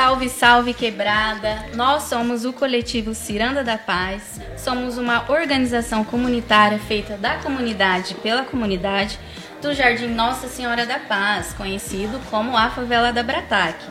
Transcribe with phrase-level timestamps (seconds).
[0.00, 1.66] Salve, salve quebrada!
[1.74, 4.39] Nós somos o coletivo Ciranda da Paz.
[4.70, 9.18] Somos uma organização comunitária feita da comunidade pela comunidade
[9.60, 13.84] do Jardim Nossa Senhora da Paz, conhecido como a Favela da Brataque.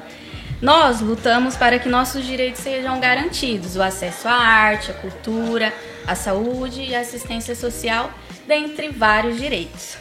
[0.61, 5.73] Nós lutamos para que nossos direitos sejam garantidos: o acesso à arte, à cultura,
[6.07, 8.09] à saúde e à assistência social,
[8.47, 9.97] dentre vários direitos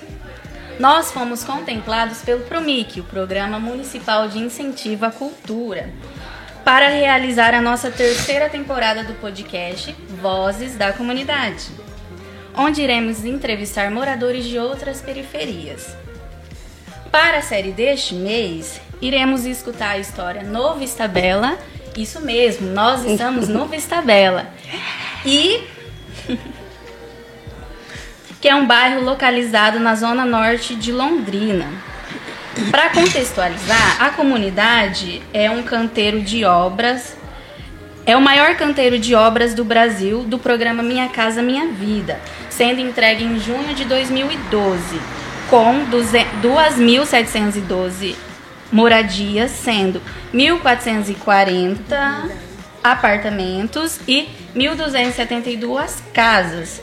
[0.78, 5.90] nós fomos contemplados pelo PROMIC, o Programa Municipal de Incentivo à Cultura,
[6.68, 11.70] para realizar a nossa terceira temporada do podcast Vozes da Comunidade,
[12.54, 15.96] onde iremos entrevistar moradores de outras periferias.
[17.10, 21.56] Para a série deste mês, iremos escutar a história No Vista Bela,
[21.96, 24.46] isso mesmo, nós estamos no Vista Bela.
[25.24, 25.66] E
[28.42, 31.66] que é um bairro localizado na zona norte de Londrina.
[32.70, 37.16] Para contextualizar, a comunidade é um canteiro de obras,
[38.04, 42.18] é o maior canteiro de obras do Brasil do programa Minha Casa Minha Vida,
[42.50, 45.00] sendo entregue em junho de 2012,
[45.48, 48.16] com 2.712
[48.72, 50.02] moradias, sendo
[50.34, 52.28] 1.440
[52.82, 56.82] apartamentos e 1.272 casas,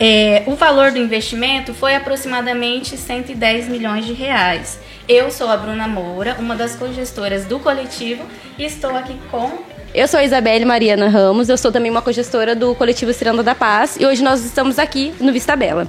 [0.00, 4.78] é, o valor do investimento foi aproximadamente 110 milhões de reais.
[5.08, 8.24] Eu sou a Bruna Moura, uma das cogestoras do coletivo,
[8.58, 9.58] e estou aqui com.
[9.94, 13.54] Eu sou a Isabelle Mariana Ramos, eu sou também uma cogestora do coletivo Ciranda da
[13.54, 15.86] Paz e hoje nós estamos aqui no Vista Bela.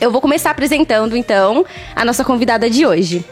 [0.00, 1.64] Eu vou começar apresentando então
[1.96, 3.24] a nossa convidada de hoje.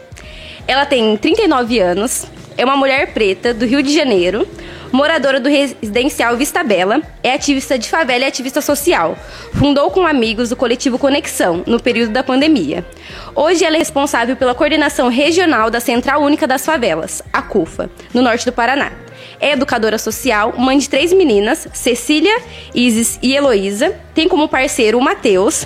[0.67, 2.25] Ela tem 39 anos,
[2.57, 4.47] é uma mulher preta do Rio de Janeiro,
[4.93, 9.17] moradora do residencial Vista Bela, é ativista de favela e ativista social.
[9.53, 12.85] Fundou com amigos o coletivo Conexão no período da pandemia.
[13.33, 18.21] Hoje ela é responsável pela coordenação regional da Central Única das Favelas, a CUFA, no
[18.21, 18.91] norte do Paraná.
[19.39, 22.39] É educadora social, mãe de três meninas, Cecília,
[22.73, 23.95] Isis e Heloísa.
[24.13, 25.65] Tem como parceiro o Matheus.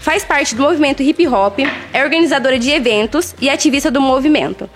[0.00, 1.58] Faz parte do movimento hip hop,
[1.92, 4.70] é organizadora de eventos e ativista do movimento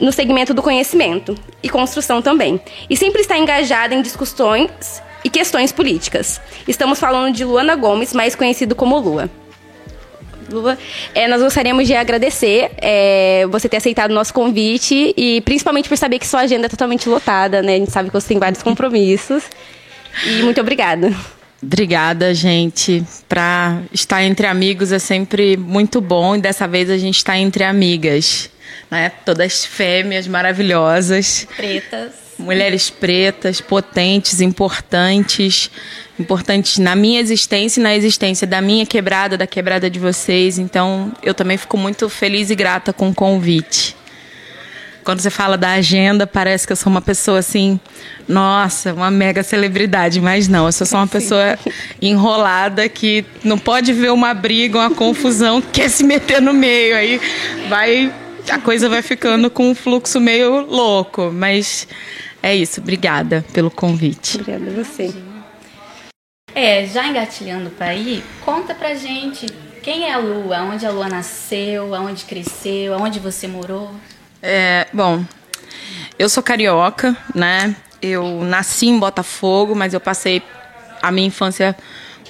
[0.00, 2.60] no segmento do conhecimento e construção também.
[2.88, 6.40] E sempre está engajada em discussões e questões políticas.
[6.66, 9.30] Estamos falando de Luana Gomes, mais conhecido como Lua.
[10.50, 10.78] Lua,
[11.14, 15.98] é, nós gostaríamos de agradecer é, você ter aceitado o nosso convite e principalmente por
[15.98, 17.74] saber que sua agenda é totalmente lotada, né?
[17.74, 19.44] A gente sabe que você tem vários compromissos.
[20.26, 21.14] E muito obrigada.
[21.62, 23.04] Obrigada, gente.
[23.28, 27.64] Para estar entre amigos é sempre muito bom e dessa vez a gente está entre
[27.64, 28.50] amigas
[28.90, 29.10] né?
[29.24, 31.46] Todas fêmeas maravilhosas.
[31.56, 32.28] Pretas.
[32.38, 35.68] Mulheres pretas, potentes, importantes,
[36.20, 40.56] importantes na minha existência e na existência da minha quebrada, da quebrada de vocês.
[40.56, 43.96] Então, eu também fico muito feliz e grata com o convite.
[45.08, 47.80] Quando você fala da agenda, parece que eu sou uma pessoa assim,
[48.28, 51.58] nossa, uma mega celebridade, mas não, eu sou só uma pessoa
[52.02, 57.18] enrolada que não pode ver uma briga, uma confusão, quer se meter no meio, aí
[57.70, 58.12] vai
[58.50, 61.30] a coisa vai ficando com um fluxo meio louco.
[61.32, 61.88] Mas
[62.42, 62.78] é isso.
[62.78, 64.36] Obrigada pelo convite.
[64.36, 65.10] Obrigada a você.
[66.54, 69.46] É, já engatilhando para aí, conta pra gente
[69.82, 73.90] quem é a Lua, onde a Lua nasceu, aonde cresceu, aonde você morou.
[74.42, 75.24] É, bom,
[76.18, 77.74] eu sou carioca, né?
[78.00, 80.42] Eu nasci em Botafogo, mas eu passei
[81.02, 81.76] a minha infância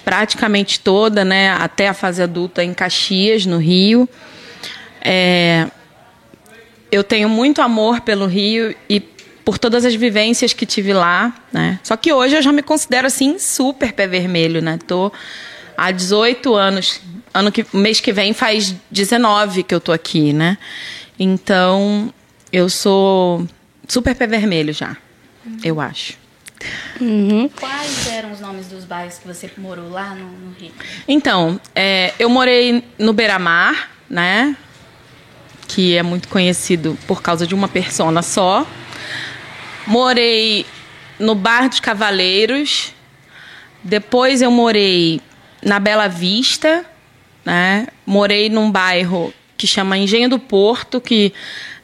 [0.05, 4.09] praticamente toda, né, até a fase adulta em Caxias, no Rio.
[5.03, 5.67] É,
[6.91, 11.79] eu tenho muito amor pelo Rio e por todas as vivências que tive lá, né?
[11.83, 14.79] Só que hoje eu já me considero assim super pé vermelho, né?
[14.87, 15.13] Tô
[15.77, 17.01] há 18 anos,
[17.33, 20.57] ano que mês que vem faz 19 que eu tô aqui, né?
[21.19, 22.13] Então,
[22.53, 23.47] eu sou
[23.87, 24.97] super pé vermelho já,
[25.45, 25.59] uhum.
[25.65, 26.17] eu acho.
[27.01, 27.49] Uhum.
[27.49, 30.73] Quais eram os nomes dos bairros que você morou lá no, no Rio?
[31.07, 34.57] Então, é, eu morei no Beira-Mar, né?
[35.69, 38.67] que é muito conhecido por causa de uma persona só.
[39.87, 40.67] Morei
[41.19, 42.95] no Bar dos Cavaleiros.
[43.85, 45.21] Depois eu morei
[45.63, 46.85] na Bela Vista,
[47.45, 47.87] né?
[48.05, 51.35] Morei num bairro que chama Engenho do Porto, que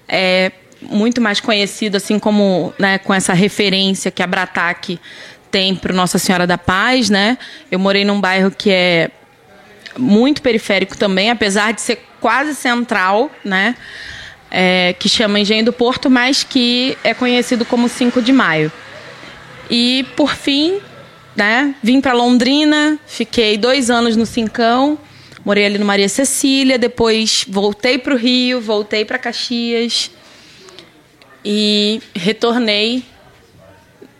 [0.09, 5.01] é muito mais conhecido assim como, né, com essa referência que a Brataque
[5.51, 7.37] tem para Nossa Senhora da Paz, né?
[7.71, 9.11] Eu morei num bairro que é
[9.97, 13.77] muito periférico também, apesar de ser quase central, né?
[14.51, 18.71] É, que chama Engenho do Porto, mas que é conhecido como 5 de Maio.
[19.69, 20.79] E, por fim,
[21.35, 24.99] né, vim para Londrina, fiquei dois anos no Cincão,
[25.45, 30.11] morei ali no Maria Cecília, depois voltei para o Rio, voltei para Caxias
[31.45, 33.05] e retornei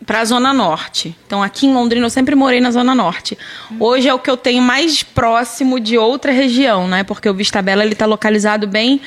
[0.05, 1.15] para a Zona Norte.
[1.25, 3.37] Então, aqui em Londrina, eu sempre morei na Zona Norte.
[3.79, 7.03] Hoje é o que eu tenho mais próximo de outra região, né?
[7.03, 9.01] Porque o Vista Bela está localizado bem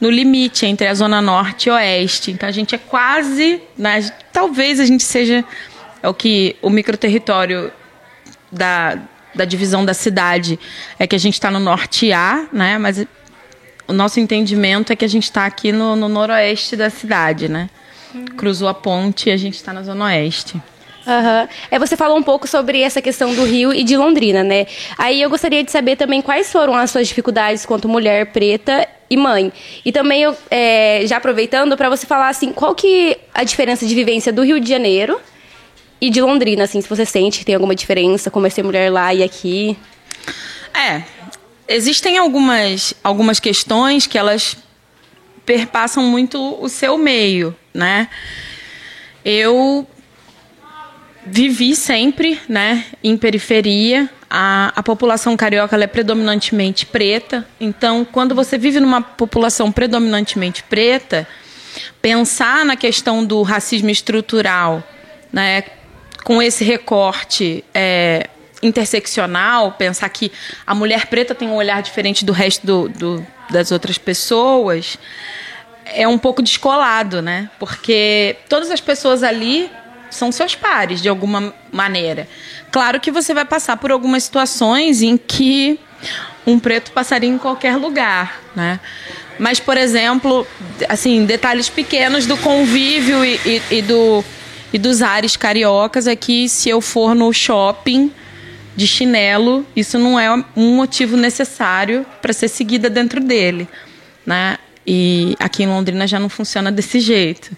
[0.00, 2.30] no limite entre a Zona Norte e Oeste.
[2.30, 3.60] Então, a gente é quase.
[3.76, 4.10] Né?
[4.32, 5.44] Talvez a gente seja.
[6.02, 7.70] É o que o microterritório
[8.50, 8.98] da,
[9.34, 10.58] da divisão da cidade
[10.98, 12.78] é que a gente está no Norte A, né?
[12.78, 13.06] Mas
[13.86, 17.68] o nosso entendimento é que a gente está aqui no, no noroeste da cidade, né?
[18.36, 20.60] cruzou a ponte e a gente está na Zona Oeste.
[21.06, 21.48] Uhum.
[21.70, 24.66] É, você falou um pouco sobre essa questão do Rio e de Londrina, né?
[24.98, 29.16] Aí eu gostaria de saber também quais foram as suas dificuldades quanto mulher preta e
[29.16, 29.52] mãe.
[29.84, 33.94] E também, eu, é, já aproveitando, para você falar assim, qual que a diferença de
[33.94, 35.18] vivência do Rio de Janeiro
[36.00, 38.90] e de Londrina, assim, se você sente que tem alguma diferença, como é ser mulher
[38.90, 39.76] lá e aqui?
[40.72, 41.02] É,
[41.68, 44.56] existem algumas, algumas questões que elas
[45.44, 48.08] perpassam muito o seu meio, né?
[49.24, 49.86] Eu
[51.26, 54.08] vivi sempre, né, em periferia.
[54.28, 57.46] A, a população carioca é predominantemente preta.
[57.60, 61.26] Então, quando você vive numa população predominantemente preta,
[62.00, 64.82] pensar na questão do racismo estrutural,
[65.32, 65.62] né,
[66.24, 68.28] com esse recorte é,
[68.62, 70.30] interseccional, pensar que
[70.66, 74.98] a mulher preta tem um olhar diferente do resto do, do, das outras pessoas,
[75.86, 77.50] é um pouco descolado, né?
[77.58, 79.70] Porque todas as pessoas ali
[80.10, 82.28] são seus pares, de alguma maneira.
[82.70, 85.78] Claro que você vai passar por algumas situações em que
[86.46, 88.80] um preto passaria em qualquer lugar, né?
[89.38, 90.46] Mas, por exemplo,
[90.88, 94.22] assim, detalhes pequenos do convívio e, e, e do,
[94.72, 98.12] e dos ares cariocas é que se eu for no shopping
[98.76, 103.68] de chinelo, isso não é um motivo necessário para ser seguida dentro dele,
[104.24, 104.56] né?
[104.86, 107.56] E aqui em Londrina já não funciona desse jeito.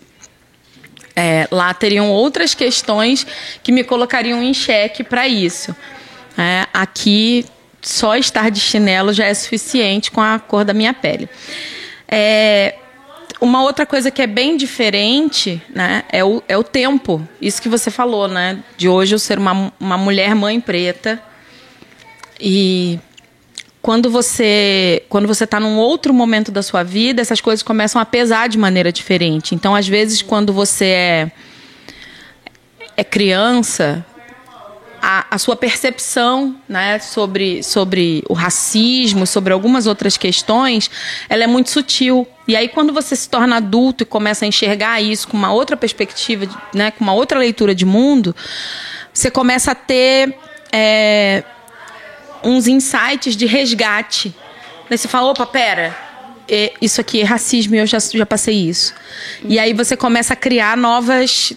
[1.14, 3.26] É, lá teriam outras questões
[3.62, 5.76] que me colocariam em xeque para isso.
[6.36, 7.44] É, aqui,
[7.82, 11.28] só estar de chinelo já é suficiente com a cor da minha pele.
[12.08, 12.74] É,
[13.42, 17.26] uma outra coisa que é bem diferente né, é, o, é o tempo.
[17.40, 18.62] Isso que você falou, né?
[18.76, 21.20] De hoje eu ser uma, uma mulher mãe preta.
[22.40, 23.00] E
[23.82, 28.06] quando você quando você está num outro momento da sua vida, essas coisas começam a
[28.06, 29.56] pesar de maneira diferente.
[29.56, 31.32] Então, às vezes, quando você é,
[32.96, 34.06] é criança,
[35.02, 40.88] a, a, sua percepção né, sobre, sobre o racismo, sobre algumas outras questões,
[41.28, 42.26] ela é muito sutil.
[42.46, 45.76] E aí, quando você se torna adulto e começa a enxergar isso com uma outra
[45.76, 48.34] perspectiva, né, com uma outra leitura de mundo,
[49.12, 50.38] você começa a ter.
[50.74, 51.44] É,
[52.44, 54.34] uns insights de resgate.
[54.88, 55.96] Daí você fala, opa, pera,
[56.80, 58.94] isso aqui é racismo e eu já, já passei isso.
[59.44, 61.52] E aí você começa a criar novas,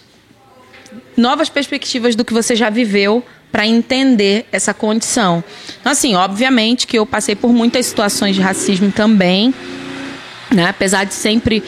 [1.16, 5.44] novas perspectivas do que você já viveu para entender essa condição.
[5.80, 9.54] Então, assim, obviamente que eu passei por muitas situações de racismo também,
[10.52, 10.68] né?
[10.68, 11.64] apesar de sempre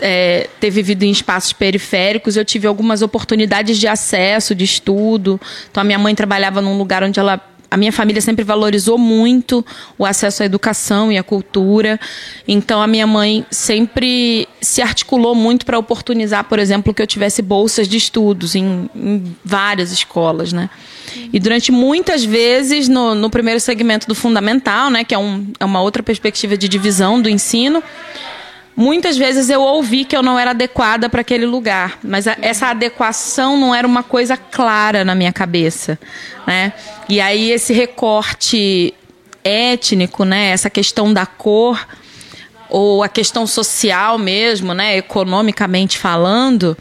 [0.00, 5.40] é, ter vivido em espaços periféricos, eu tive algumas oportunidades de acesso, de estudo.
[5.70, 9.64] Então, a minha mãe trabalhava num lugar onde ela a minha família sempre valorizou muito
[9.98, 12.00] o acesso à educação e à cultura.
[12.46, 17.42] Então, a minha mãe sempre se articulou muito para oportunizar, por exemplo, que eu tivesse
[17.42, 20.70] bolsas de estudos em, em várias escolas, né?
[21.32, 25.64] E durante muitas vezes, no, no primeiro segmento do fundamental, né, que é, um, é
[25.64, 27.82] uma outra perspectiva de divisão do ensino,
[28.78, 32.68] Muitas vezes eu ouvi que eu não era adequada para aquele lugar, mas a, essa
[32.68, 35.98] adequação não era uma coisa clara na minha cabeça,
[36.46, 36.72] né?
[37.08, 38.94] E aí esse recorte
[39.42, 41.88] étnico, né, essa questão da cor
[42.70, 46.78] ou a questão social mesmo, né, economicamente falando,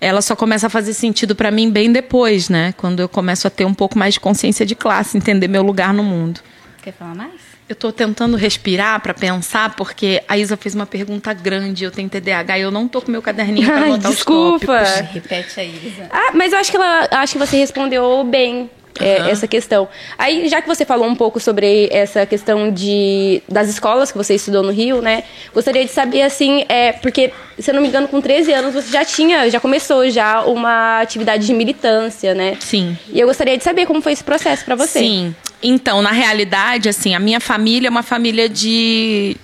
[0.00, 3.50] ela só começa a fazer sentido para mim bem depois, né, quando eu começo a
[3.50, 6.38] ter um pouco mais de consciência de classe, entender meu lugar no mundo.
[6.84, 7.51] Quer falar mais?
[7.68, 12.08] Eu estou tentando respirar para pensar, porque a Isa fez uma pergunta grande, eu tenho
[12.08, 14.82] TDAH e eu não tô com meu caderninho para anotar Desculpa.
[14.82, 15.14] os tópicos.
[15.14, 16.08] Repete aí, Isa.
[16.10, 18.68] Ah, mas eu acho que ela acho que você respondeu bem.
[19.00, 19.88] é, essa questão.
[20.18, 24.34] Aí, já que você falou um pouco sobre essa questão de, das escolas que você
[24.34, 25.24] estudou no Rio, né?
[25.54, 28.92] Gostaria de saber, assim, é, porque, se eu não me engano, com 13 anos você
[28.92, 32.56] já tinha, já começou já uma atividade de militância, né?
[32.60, 32.96] Sim.
[33.10, 34.98] E eu gostaria de saber como foi esse processo para você.
[34.98, 35.34] Sim.
[35.62, 39.36] Então, na realidade, assim, a minha família é uma família de,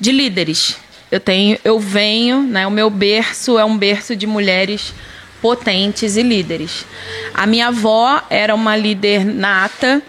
[0.00, 0.78] de líderes.
[1.10, 2.66] Eu tenho, eu venho, né?
[2.66, 4.94] O meu berço é um berço de mulheres
[5.40, 6.86] potentes e líderes.
[7.34, 10.02] A minha avó era uma líder nata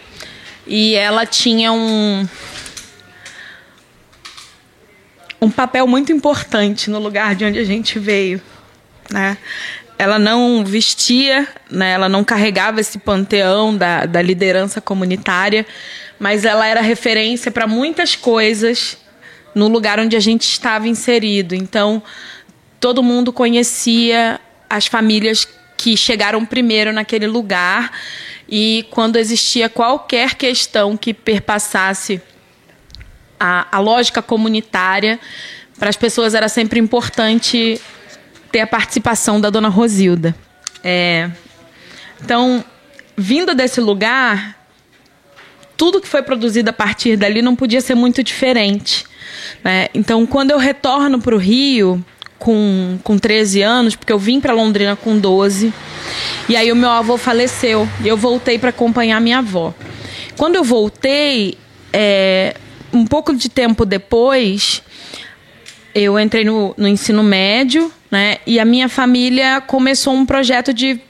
[0.66, 2.28] e ela tinha um
[5.40, 8.42] um papel muito importante no lugar de onde a gente veio,
[9.12, 9.38] né?
[9.98, 11.92] Ela não vestia, né?
[11.92, 15.66] Ela não carregava esse panteão da, da liderança comunitária,
[16.20, 18.98] mas ela era referência para muitas coisas
[19.56, 21.56] no lugar onde a gente estava inserido.
[21.56, 22.02] Então,
[22.80, 24.40] todo mundo conhecia
[24.70, 27.92] as famílias que chegaram primeiro naquele lugar
[28.50, 32.22] e quando existia qualquer questão que perpassasse
[33.40, 35.20] a, a lógica comunitária,
[35.78, 37.80] para as pessoas era sempre importante
[38.52, 40.36] ter a participação da dona Rosilda.
[40.84, 41.30] É,
[42.24, 42.64] então,
[43.16, 44.58] vindo desse lugar,
[45.76, 49.06] tudo que foi produzido a partir dali não podia ser muito diferente.
[49.64, 49.88] Né?
[49.94, 52.04] Então, quando eu retorno para o Rio,
[52.40, 55.74] com, com 13 anos, porque eu vim para Londrina com 12.
[56.48, 59.74] E aí o meu avô faleceu e eu voltei para acompanhar minha avó.
[60.38, 61.58] Quando eu voltei,
[61.92, 62.56] é,
[62.94, 64.82] um pouco de tempo depois,
[66.04, 68.38] eu entrei no, no ensino médio, né?
[68.46, 71.02] E a minha família começou um projeto de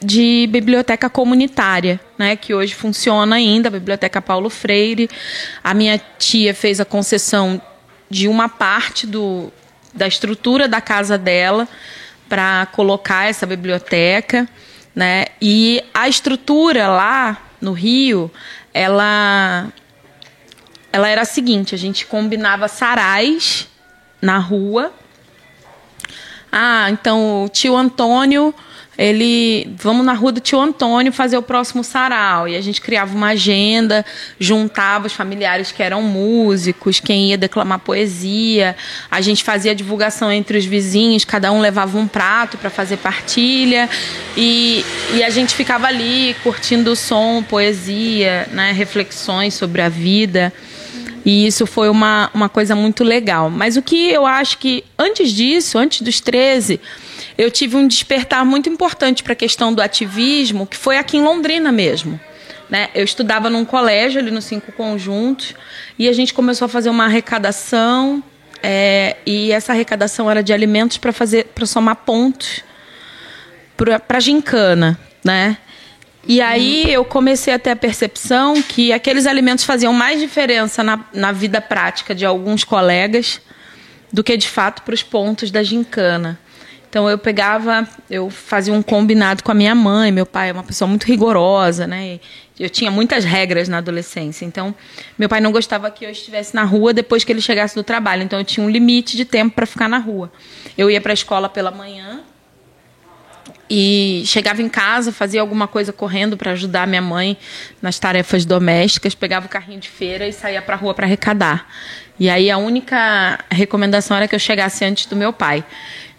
[0.00, 5.08] de biblioteca comunitária, né, que hoje funciona ainda, a Biblioteca Paulo Freire.
[5.64, 7.60] A minha tia fez a concessão
[8.08, 9.50] de uma parte do,
[9.92, 11.66] da estrutura da casa dela
[12.28, 14.48] para colocar essa biblioteca,
[14.94, 15.26] né?
[15.40, 18.30] E a estrutura lá no Rio,
[18.72, 19.72] ela
[20.92, 23.68] ela era a seguinte, a gente combinava sarais
[24.26, 24.92] na rua.
[26.50, 28.52] Ah, então o tio Antônio
[28.98, 32.48] ele vamos na rua do tio Antônio fazer o próximo sarau.
[32.48, 34.04] E a gente criava uma agenda
[34.40, 38.74] juntava os familiares que eram músicos quem ia declamar poesia.
[39.10, 43.88] A gente fazia divulgação entre os vizinhos cada um levava um prato para fazer partilha.
[44.34, 50.52] E, e a gente ficava ali curtindo o som poesia né reflexões sobre a vida
[51.26, 55.30] e isso foi uma, uma coisa muito legal mas o que eu acho que antes
[55.30, 56.80] disso antes dos 13
[57.36, 61.22] eu tive um despertar muito importante para a questão do ativismo, que foi aqui em
[61.22, 62.18] Londrina mesmo.
[62.68, 62.88] Né?
[62.94, 65.54] Eu estudava num colégio ali no Cinco Conjuntos
[65.98, 68.22] e a gente começou a fazer uma arrecadação
[68.62, 72.64] é, e essa arrecadação era de alimentos para fazer para somar pontos
[74.08, 75.58] para gincana, né?
[76.28, 81.04] E aí eu comecei a ter a percepção que aqueles alimentos faziam mais diferença na,
[81.12, 83.40] na vida prática de alguns colegas
[84.12, 86.38] do que de fato para os pontos da gincana.
[86.88, 90.62] Então eu pegava, eu fazia um combinado com a minha mãe, meu pai é uma
[90.64, 92.18] pessoa muito rigorosa, né?
[92.58, 94.46] Eu tinha muitas regras na adolescência.
[94.46, 94.74] Então,
[95.18, 98.22] meu pai não gostava que eu estivesse na rua depois que ele chegasse do trabalho.
[98.22, 100.32] Então, eu tinha um limite de tempo para ficar na rua.
[100.78, 102.22] Eu ia para a escola pela manhã
[103.68, 107.36] e chegava em casa, fazia alguma coisa correndo para ajudar minha mãe
[107.82, 111.68] nas tarefas domésticas, pegava o carrinho de feira e saía para a rua para arrecadar.
[112.18, 115.64] E aí a única recomendação era que eu chegasse antes do meu pai.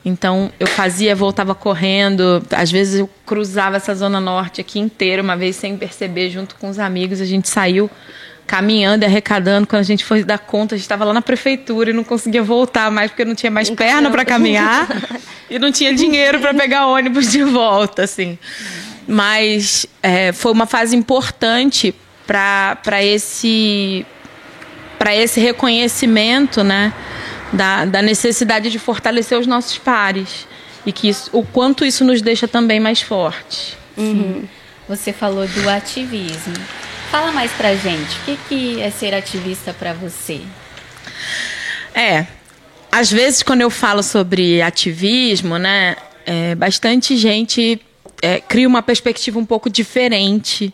[0.06, 2.46] Então eu fazia, voltava correndo.
[2.51, 6.70] Às vezes eu cruzava essa zona norte aqui inteira, uma vez sem perceber, junto com
[6.70, 7.20] os amigos.
[7.20, 7.89] A gente saiu
[8.48, 9.68] caminhando e arrecadando.
[9.68, 12.42] Quando a gente foi dar conta, a gente estava lá na prefeitura e não conseguia
[12.42, 14.88] voltar mais porque não tinha mais perna para caminhar
[15.50, 18.39] e não tinha dinheiro para pegar ônibus de volta, assim.
[19.08, 21.94] Mas é, foi uma fase importante
[22.25, 24.06] para esse
[24.98, 26.92] para esse reconhecimento, né?
[27.51, 30.48] da, da necessidade de fortalecer os nossos pares
[30.86, 33.77] e que isso, o quanto isso nos deixa também mais fortes.
[33.96, 34.44] Uhum.
[34.88, 36.54] Você falou do ativismo.
[37.11, 38.17] Fala mais pra gente.
[38.19, 40.41] O que, que é ser ativista para você?
[41.93, 42.27] É,
[42.91, 45.95] às vezes quando eu falo sobre ativismo, né,
[46.25, 47.81] é, bastante gente
[48.21, 50.73] é, cria uma perspectiva um pouco diferente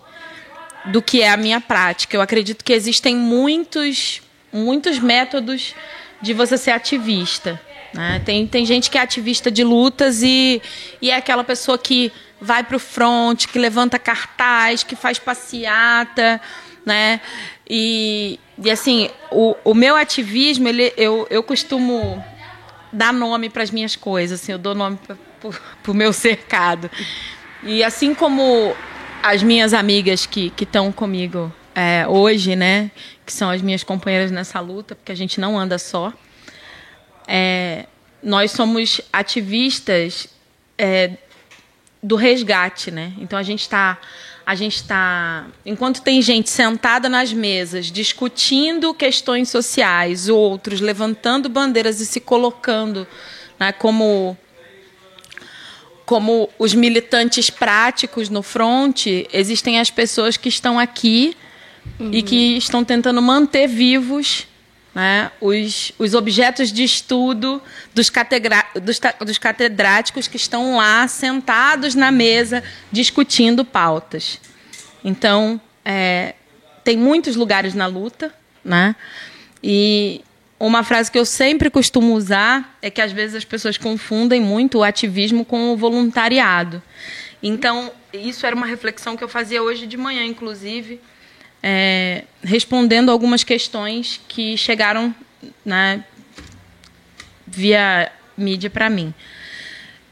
[0.86, 2.18] do que é a minha prática.
[2.18, 4.22] Eu acredito que existem muitos,
[4.52, 5.76] muitos métodos
[6.22, 7.60] de você ser ativista.
[7.94, 8.22] Né?
[8.26, 10.62] Tem, tem gente que é ativista de lutas e,
[11.02, 12.12] e é aquela pessoa que
[12.44, 16.42] vai para o front, que levanta cartaz, que faz passeata,
[16.86, 17.22] né?
[17.68, 22.24] E, e assim, o, o meu ativismo, ele, eu, eu costumo
[22.92, 25.00] dar nome para as minhas coisas, assim, eu dou nome
[25.82, 26.92] para o meu cercado.
[27.64, 28.76] E assim como
[29.24, 32.92] as minhas amigas que estão comigo é, hoje, né?
[33.26, 36.12] Que são as minhas companheiras nessa luta, porque a gente não anda só.
[37.26, 37.86] É,
[38.22, 40.28] nós somos ativistas
[40.78, 41.12] é,
[42.04, 43.14] do resgate, né?
[43.18, 43.98] Então a gente está
[44.46, 45.48] a gente está.
[45.66, 53.08] Enquanto tem gente sentada nas mesas discutindo questões sociais, outros levantando bandeiras e se colocando
[53.58, 54.38] né, como,
[56.06, 61.38] como os militantes práticos no fronte, existem as pessoas que estão aqui
[62.00, 62.12] uhum.
[62.12, 64.46] e que estão tentando manter vivos
[64.94, 67.62] né, os, os objetos de estudo
[67.94, 74.40] dos, catedra, dos, dos catedráticos que estão lá sentados na mesa discutindo pautas.
[75.04, 76.36] Então, é,
[76.84, 78.34] tem muitos lugares na luta,
[78.64, 78.96] né?
[79.64, 80.22] E
[80.60, 84.80] uma frase que eu sempre costumo usar é que às vezes as pessoas confundem muito
[84.80, 86.82] o ativismo com o voluntariado.
[87.42, 91.02] Então, isso era uma reflexão que eu fazia hoje de manhã, inclusive,
[91.64, 95.16] é, respondendo algumas questões que chegaram
[95.66, 96.04] né,
[97.48, 99.14] via mídia para mim.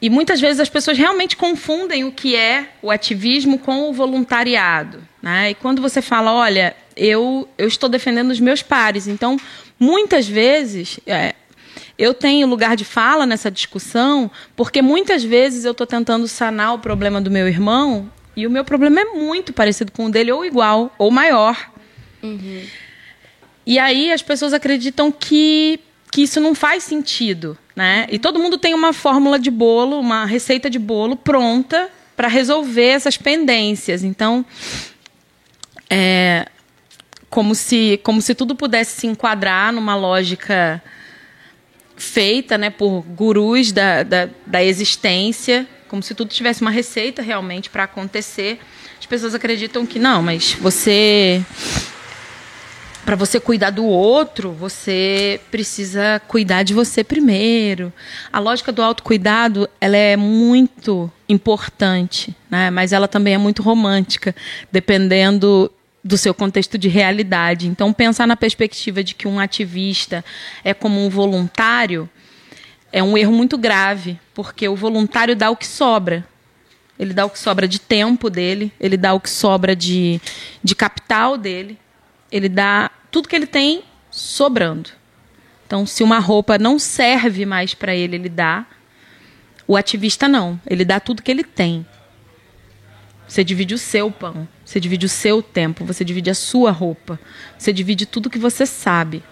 [0.02, 5.04] E muitas vezes as pessoas realmente confundem o que é o ativismo com o voluntariado.
[5.22, 5.52] Né?
[5.52, 9.38] E quando você fala, olha, eu, eu estou defendendo os meus pares, então
[9.78, 11.36] muitas vezes é,
[12.00, 16.80] eu tenho lugar de fala nessa discussão, porque muitas vezes eu estou tentando sanar o
[16.80, 20.46] problema do meu irmão e o meu problema é muito parecido com o dele, ou
[20.46, 21.72] igual, ou maior.
[22.24, 22.64] Uhum.
[23.66, 25.80] E aí as pessoas acreditam que,
[26.12, 27.58] que isso não faz sentido.
[27.76, 28.08] Né?
[28.10, 32.88] E todo mundo tem uma fórmula de bolo, uma receita de bolo pronta para resolver
[32.88, 34.04] essas pendências.
[34.04, 34.46] Então,
[35.90, 36.48] é
[37.30, 40.84] como se, como se tudo pudesse se enquadrar numa lógica
[41.96, 47.70] feita né, por gurus da, da, da existência como se tudo tivesse uma receita realmente
[47.70, 48.60] para acontecer.
[48.98, 51.44] As pessoas acreditam que não, mas você
[53.04, 57.92] para você cuidar do outro, você precisa cuidar de você primeiro.
[58.32, 62.70] A lógica do autocuidado, ela é muito importante, né?
[62.70, 64.34] mas ela também é muito romântica,
[64.72, 65.70] dependendo
[66.02, 67.68] do seu contexto de realidade.
[67.68, 70.24] Então, pensar na perspectiva de que um ativista
[70.64, 72.10] é como um voluntário
[72.92, 76.28] é um erro muito grave, porque o voluntário dá o que sobra.
[77.00, 80.22] Ele dá o que sobra de tempo dele, ele dá o que sobra de,
[80.64, 81.80] de capital dele,
[82.32, 84.92] ele dá tudo que ele tem sobrando.
[85.66, 88.66] Então, se uma roupa não serve mais para ele, ele dá.
[89.66, 91.86] O ativista não, ele dá tudo que ele tem.
[93.26, 97.18] Você divide o seu pão, você divide o seu tempo, você divide a sua roupa,
[97.58, 99.24] você divide tudo que você sabe.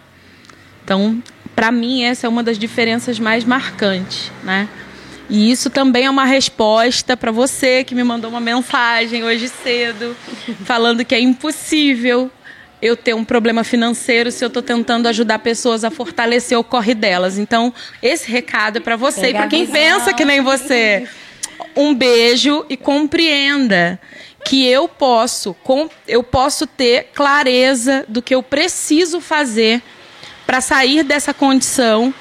[0.89, 1.21] Então,
[1.55, 4.67] para mim, essa é uma das diferenças mais marcantes, né?
[5.29, 10.17] E isso também é uma resposta para você que me mandou uma mensagem hoje cedo,
[10.65, 12.31] falando que é impossível
[12.81, 16.95] eu ter um problema financeiro se eu estou tentando ajudar pessoas a fortalecer o corre
[16.95, 17.37] delas.
[17.37, 17.71] Então,
[18.01, 21.07] esse recado é para você Pega e para quem pensa que nem você.
[21.75, 24.01] Um beijo e compreenda
[24.43, 25.55] que eu posso,
[26.07, 29.83] eu posso ter clareza do que eu preciso fazer
[30.49, 32.11] para sair dessa condição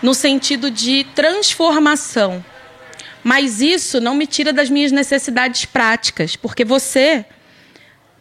[0.00, 2.42] no sentido de transformação.
[3.22, 7.22] Mas isso não me tira das minhas necessidades práticas, porque você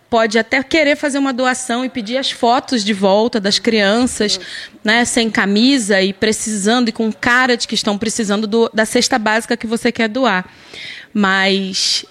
[0.10, 4.38] pode até querer fazer uma doação e pedir as fotos de volta das crianças,
[4.84, 9.18] né, sem camisa e precisando e com cara de que estão precisando do, da cesta
[9.18, 10.50] básica que você quer doar.
[11.14, 12.06] Mas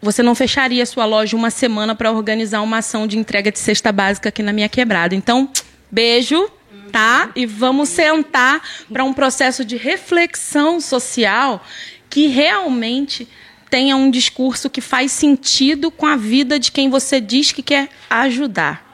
[0.00, 3.92] você não fecharia sua loja uma semana para organizar uma ação de entrega de cesta
[3.92, 5.14] básica aqui na minha quebrada.
[5.14, 5.46] Então,
[5.90, 6.50] beijo
[6.90, 7.30] tá?
[7.34, 11.64] E vamos sentar para um processo de reflexão social
[12.08, 13.28] que realmente
[13.70, 17.88] tenha um discurso que faz sentido com a vida de quem você diz que quer
[18.10, 18.90] ajudar.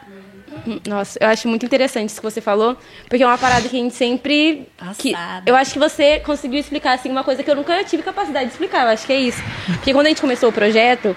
[0.87, 2.76] Nossa, eu acho muito interessante isso que você falou,
[3.09, 4.66] porque é uma parada que a gente sempre.
[4.98, 8.46] Que, eu acho que você conseguiu explicar assim, uma coisa que eu nunca tive capacidade
[8.46, 8.82] de explicar.
[8.82, 9.42] Eu acho que é isso.
[9.66, 11.16] Porque quando a gente começou o projeto,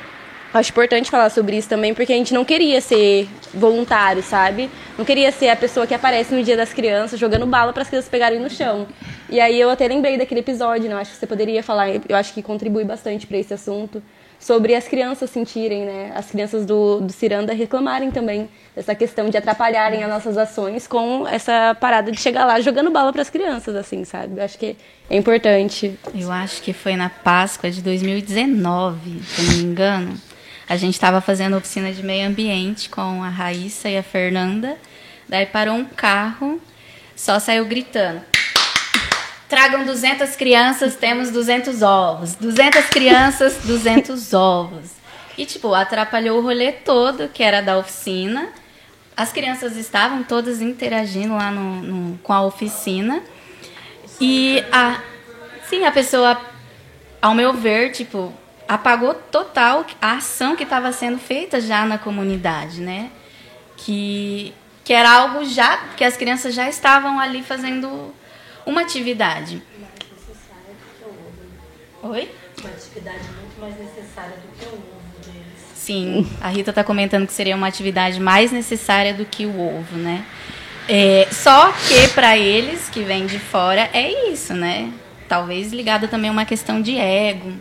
[0.51, 4.67] Acho importante falar sobre isso também, porque a gente não queria ser voluntário, sabe?
[4.97, 7.89] Não queria ser a pessoa que aparece no dia das crianças jogando bala para as
[7.89, 8.87] crianças pegarem no chão.
[9.29, 10.95] E aí eu até lembrei daquele episódio, né?
[10.95, 14.01] Acho que você poderia falar, eu acho que contribui bastante para esse assunto,
[14.39, 16.13] sobre as crianças sentirem, né?
[16.15, 21.27] As crianças do, do Ciranda reclamarem também dessa questão de atrapalharem as nossas ações com
[21.27, 24.39] essa parada de chegar lá jogando bala para as crianças, assim, sabe?
[24.39, 24.75] Eu acho que
[25.09, 25.99] é importante.
[26.15, 30.28] Eu acho que foi na Páscoa de 2019, se não me engano
[30.69, 34.77] a gente estava fazendo oficina de meio ambiente com a Raíssa e a Fernanda.
[35.27, 36.61] Daí parou um carro,
[37.15, 38.21] só saiu gritando.
[39.49, 42.35] Tragam 200 crianças, temos 200 ovos.
[42.35, 44.91] 200 crianças, 200 ovos.
[45.35, 48.49] E, tipo, atrapalhou o rolê todo, que era da oficina.
[49.17, 53.23] As crianças estavam todas interagindo lá no, no com a oficina.
[54.21, 55.01] E, a,
[55.67, 56.39] sim, a pessoa,
[57.19, 58.31] ao meu ver, tipo,
[58.69, 63.09] apagou total a ação que estava sendo feita já na comunidade, né?
[63.75, 64.53] Que,
[64.83, 68.13] que era algo já que as crianças já estavam ali fazendo
[68.67, 69.63] uma atividade.
[72.03, 72.31] Oi?
[72.59, 75.57] Uma atividade muito mais necessária do que o ovo deles.
[75.73, 79.97] Sim, a Rita está comentando que seria uma atividade mais necessária do que o ovo,
[79.97, 80.23] né?
[80.87, 84.93] É, só que para eles que vêm de fora é isso, né?
[85.27, 87.53] Talvez ligado também a uma questão de ego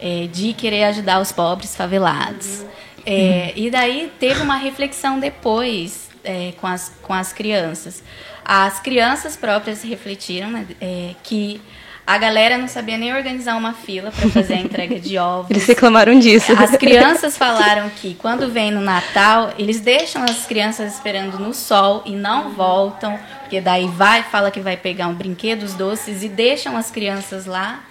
[0.00, 2.64] é, de querer ajudar os pobres favelados.
[3.04, 8.02] É, e daí teve uma reflexão depois é, com, as, com as crianças.
[8.44, 11.60] As crianças próprias refletiram né, é, que
[12.06, 15.50] a galera não sabia nem organizar uma fila para fazer a entrega de ovos.
[15.50, 16.52] Eles reclamaram disso.
[16.52, 22.02] As crianças falaram que quando vem no Natal, eles deixam as crianças esperando no sol
[22.06, 26.28] e não voltam, porque daí vai, fala que vai pegar um brinquedo, os doces e
[26.28, 27.84] deixam as crianças lá.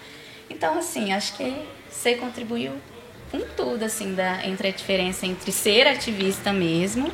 [0.49, 1.53] Então, assim, acho que
[2.05, 2.73] você contribuiu
[3.31, 7.11] com tudo, assim, da, entre a diferença entre ser ativista mesmo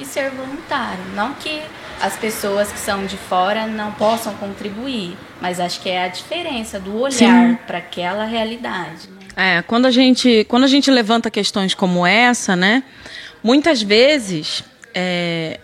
[0.00, 1.04] e ser voluntário.
[1.14, 1.62] Não que
[2.00, 6.80] as pessoas que são de fora não possam contribuir, mas acho que é a diferença
[6.80, 9.08] do olhar para aquela realidade.
[9.36, 9.58] Né?
[9.58, 12.82] É, quando a gente quando a gente levanta questões como essa, né,
[13.44, 15.60] muitas vezes é,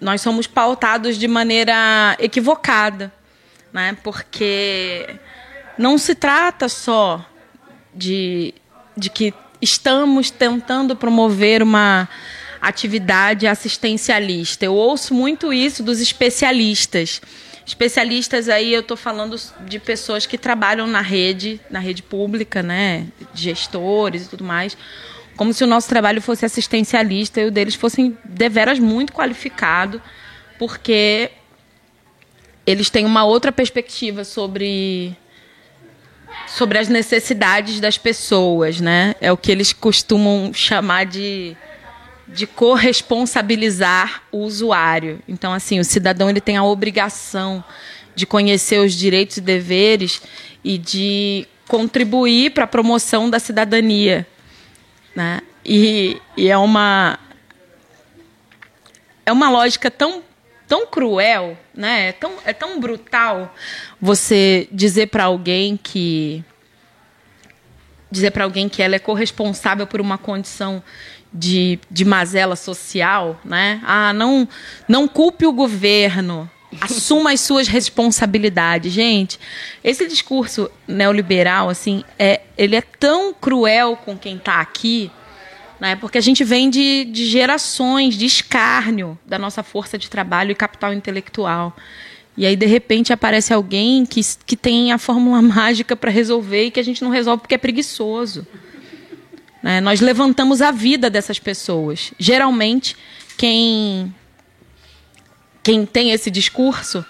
[0.00, 3.12] nós somos pautados de maneira equivocada,
[3.70, 5.06] né, porque
[5.76, 7.24] não se trata só
[7.94, 8.54] de,
[8.96, 12.08] de que estamos tentando promover uma
[12.60, 14.64] atividade assistencialista.
[14.64, 17.20] Eu ouço muito isso dos especialistas.
[17.66, 23.06] Especialistas aí eu estou falando de pessoas que trabalham na rede, na rede pública, né,
[23.34, 24.76] gestores e tudo mais,
[25.36, 30.00] como se o nosso trabalho fosse assistencialista e o deles fosse deveras muito qualificado,
[30.58, 31.30] porque
[32.66, 35.16] eles têm uma outra perspectiva sobre
[36.54, 39.16] sobre as necessidades das pessoas, né?
[39.20, 41.56] É o que eles costumam chamar de
[42.26, 45.20] de corresponsabilizar o usuário.
[45.28, 47.62] Então, assim, o cidadão ele tem a obrigação
[48.14, 50.22] de conhecer os direitos e deveres
[50.62, 54.26] e de contribuir para a promoção da cidadania,
[55.14, 55.42] né?
[55.64, 57.18] E, e é uma
[59.26, 60.22] é uma lógica tão
[60.66, 62.08] tão cruel, né?
[62.08, 63.54] É tão, é tão brutal
[64.00, 66.44] você dizer para alguém que
[68.10, 70.82] dizer para alguém que ela é corresponsável por uma condição
[71.32, 73.80] de, de mazela social, né?
[73.84, 74.48] Ah, não
[74.86, 76.48] não culpe o governo,
[76.80, 79.38] assuma as suas responsabilidades, gente.
[79.82, 85.10] Esse discurso neoliberal assim, é ele é tão cruel com quem está aqui
[85.80, 85.96] né?
[85.96, 90.54] porque a gente vem de, de gerações de escárnio da nossa força de trabalho e
[90.54, 91.76] capital intelectual.
[92.36, 96.70] E aí, de repente, aparece alguém que, que tem a fórmula mágica para resolver e
[96.70, 98.46] que a gente não resolve porque é preguiçoso.
[99.62, 99.80] Né?
[99.80, 102.12] Nós levantamos a vida dessas pessoas.
[102.18, 102.96] Geralmente,
[103.36, 104.14] quem,
[105.62, 107.04] quem tem esse discurso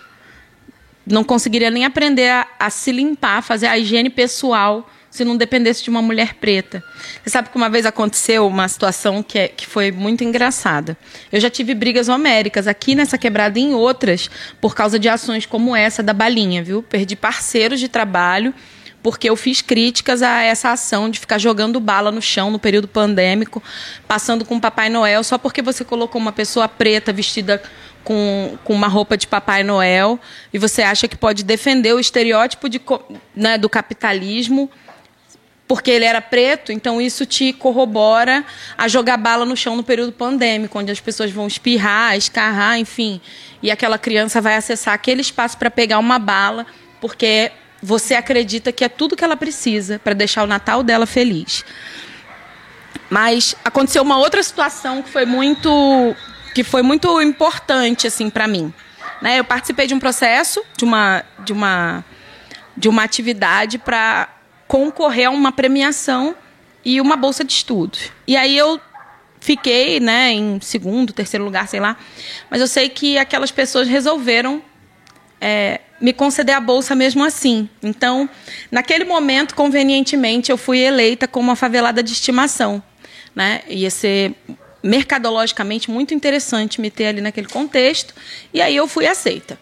[1.06, 5.84] não conseguiria nem aprender a, a se limpar, fazer a higiene pessoal se não dependesse
[5.84, 6.82] de uma mulher preta.
[7.22, 10.98] Você sabe que uma vez aconteceu uma situação que, é, que foi muito engraçada.
[11.30, 14.28] Eu já tive brigas homéricas aqui nessa quebrada e em outras
[14.60, 16.82] por causa de ações como essa da balinha, viu?
[16.82, 18.52] Perdi parceiros de trabalho
[19.04, 22.88] porque eu fiz críticas a essa ação de ficar jogando bala no chão no período
[22.88, 23.62] pandêmico,
[24.08, 27.62] passando com Papai Noel, só porque você colocou uma pessoa preta vestida
[28.02, 30.18] com, com uma roupa de Papai Noel
[30.52, 32.80] e você acha que pode defender o estereótipo de,
[33.36, 34.68] né, do capitalismo
[35.66, 38.44] porque ele era preto, então isso te corrobora
[38.76, 43.20] a jogar bala no chão no período pandêmico, onde as pessoas vão espirrar, escarrar, enfim,
[43.62, 46.66] e aquela criança vai acessar aquele espaço para pegar uma bala,
[47.00, 47.50] porque
[47.82, 51.64] você acredita que é tudo que ela precisa para deixar o Natal dela feliz.
[53.10, 56.16] Mas aconteceu uma outra situação que foi muito
[56.54, 58.72] que foi muito importante assim para mim.
[59.20, 59.40] Né?
[59.40, 62.04] Eu participei de um processo, de uma de uma
[62.76, 64.28] de uma atividade para
[64.66, 66.34] concorrer a uma premiação
[66.84, 68.10] e uma bolsa de estudos.
[68.26, 68.80] E aí eu
[69.40, 71.96] fiquei, né, em segundo, terceiro lugar, sei lá.
[72.50, 74.62] Mas eu sei que aquelas pessoas resolveram
[75.40, 77.68] é, me conceder a bolsa mesmo assim.
[77.82, 78.28] Então,
[78.70, 82.82] naquele momento, convenientemente, eu fui eleita como uma favelada de estimação.
[83.34, 83.62] Né?
[83.68, 84.34] Ia ser
[84.82, 88.14] mercadologicamente muito interessante me ter ali naquele contexto.
[88.52, 89.58] E aí eu fui aceita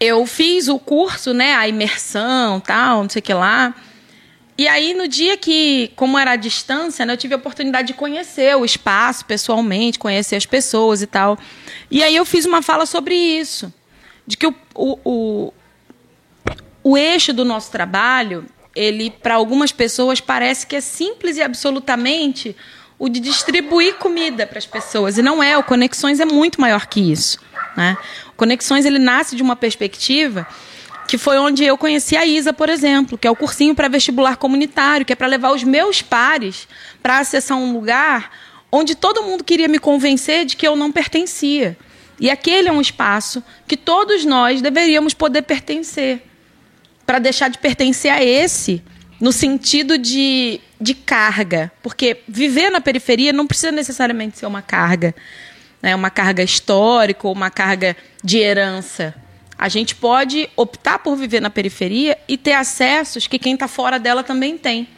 [0.00, 3.74] eu fiz o curso, né, a imersão, tal, não sei o que lá.
[4.56, 7.94] E aí, no dia que, como era a distância, né, eu tive a oportunidade de
[7.94, 11.38] conhecer o espaço pessoalmente, conhecer as pessoas e tal.
[11.90, 13.72] E aí eu fiz uma fala sobre isso.
[14.26, 15.52] De que o, o, o,
[16.82, 22.56] o eixo do nosso trabalho, ele, para algumas pessoas, parece que é simples e absolutamente
[22.98, 25.18] o de distribuir comida para as pessoas.
[25.18, 27.38] E não é, o Conexões é muito maior que isso.
[27.78, 27.96] Né?
[28.36, 30.44] Conexões ele nasce de uma perspectiva
[31.06, 35.06] que foi onde eu conheci a Isa, por exemplo, que é o cursinho pré-vestibular comunitário,
[35.06, 36.66] que é para levar os meus pares
[37.00, 38.32] para acessar um lugar
[38.70, 41.78] onde todo mundo queria me convencer de que eu não pertencia.
[42.18, 46.20] E aquele é um espaço que todos nós deveríamos poder pertencer.
[47.06, 48.82] Para deixar de pertencer a esse,
[49.20, 51.70] no sentido de, de carga.
[51.80, 55.14] Porque viver na periferia não precisa necessariamente ser uma carga.
[55.82, 55.94] Né?
[55.94, 59.14] Uma carga histórica ou uma carga de herança.
[59.56, 63.98] A gente pode optar por viver na periferia e ter acessos que quem está fora
[63.98, 64.88] dela também tem.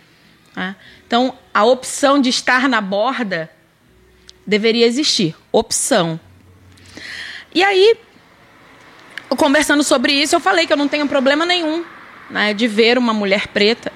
[0.55, 0.77] Né?
[1.07, 3.51] Então, a opção de estar na borda
[4.47, 5.35] deveria existir.
[5.51, 6.21] Opção.
[7.55, 7.97] E aí,
[9.37, 11.85] conversando sobre isso, eu falei que eu não tenho problema nenhum
[12.31, 13.93] né, de ver uma mulher preta.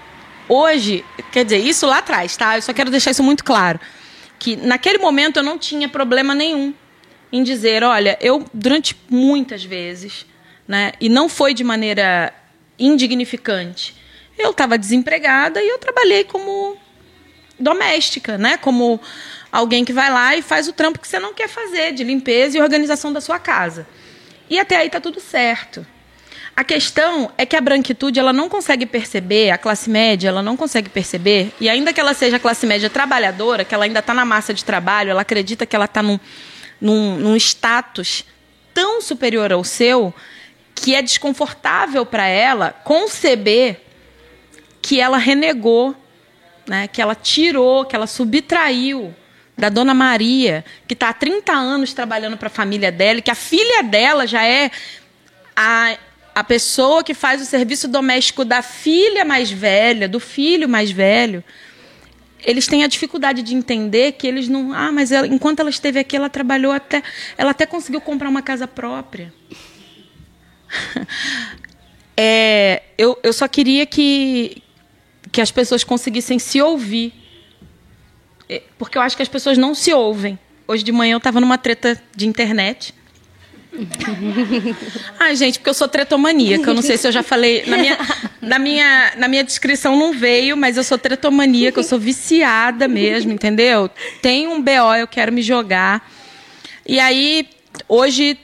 [0.49, 2.57] Hoje, quer dizer, isso lá atrás, tá?
[2.57, 3.81] Eu só quero deixar isso muito claro.
[4.45, 6.75] Que naquele momento eu não tinha problema nenhum
[7.33, 10.27] em dizer, olha, eu durante muitas vezes
[10.67, 10.93] né?
[11.01, 12.33] E não foi de maneira
[12.79, 13.95] indignificante.
[14.37, 16.77] Eu estava desempregada e eu trabalhei como
[17.59, 18.57] doméstica, né?
[18.57, 19.01] Como
[19.53, 22.59] alguém que vai lá e faz o trampo que você não quer fazer, de limpeza
[22.59, 23.87] e organização da sua casa.
[24.51, 25.87] E até aí está tudo certo.
[26.57, 30.57] A questão é que a branquitude ela não consegue perceber, a classe média ela não
[30.57, 34.25] consegue perceber, e ainda que ela seja classe média trabalhadora, que ela ainda está na
[34.25, 36.19] massa de trabalho, ela acredita que ela está num,
[36.81, 38.25] num, num status
[38.73, 40.15] tão superior ao seu,
[40.77, 43.81] que é desconfortável para ela conceber
[44.81, 45.97] que ela renegou,
[46.67, 49.15] né, que ela tirou, que ela subtraiu
[49.57, 53.35] da dona Maria, que está há 30 anos trabalhando para a família dela, que a
[53.35, 54.71] filha dela já é
[55.57, 55.97] a,
[56.35, 61.45] a pessoa que faz o serviço doméstico da filha mais velha, do filho mais velho.
[62.43, 64.73] Eles têm a dificuldade de entender que eles não.
[64.73, 67.03] Ah, mas ela, enquanto ela esteve aqui, ela trabalhou até.
[67.39, 69.33] Ela até conseguiu comprar uma casa própria.
[72.17, 74.63] é, eu, eu só queria que,
[75.31, 77.15] que as pessoas conseguissem se ouvir.
[78.49, 80.39] É, porque eu acho que as pessoas não se ouvem.
[80.67, 82.93] Hoje de manhã eu estava numa treta de internet.
[85.19, 86.71] Ai, gente, porque eu sou tretomaníaca.
[86.71, 87.65] Eu não sei se eu já falei.
[87.67, 87.99] Na minha,
[88.41, 93.33] na, minha, na minha descrição não veio, mas eu sou tretomaníaca, eu sou viciada mesmo,
[93.33, 93.91] entendeu?
[94.23, 96.09] Tem um BO, eu quero me jogar.
[96.87, 97.49] E aí,
[97.89, 98.39] hoje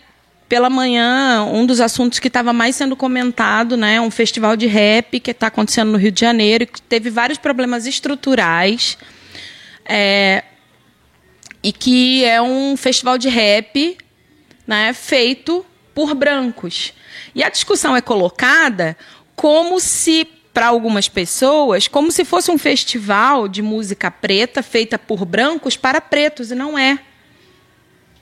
[0.48, 5.20] pela manhã, um dos assuntos que estava mais sendo comentado, né, um festival de rap
[5.20, 8.98] que está acontecendo no Rio de Janeiro, que teve vários problemas estruturais,
[9.84, 10.42] é,
[11.62, 13.96] e que é um festival de rap
[14.70, 16.94] né, feito por brancos.
[17.34, 18.96] E a discussão é colocada
[19.34, 25.24] como se, para algumas pessoas, como se fosse um festival de música preta feita por
[25.24, 27.00] brancos para pretos, e não é.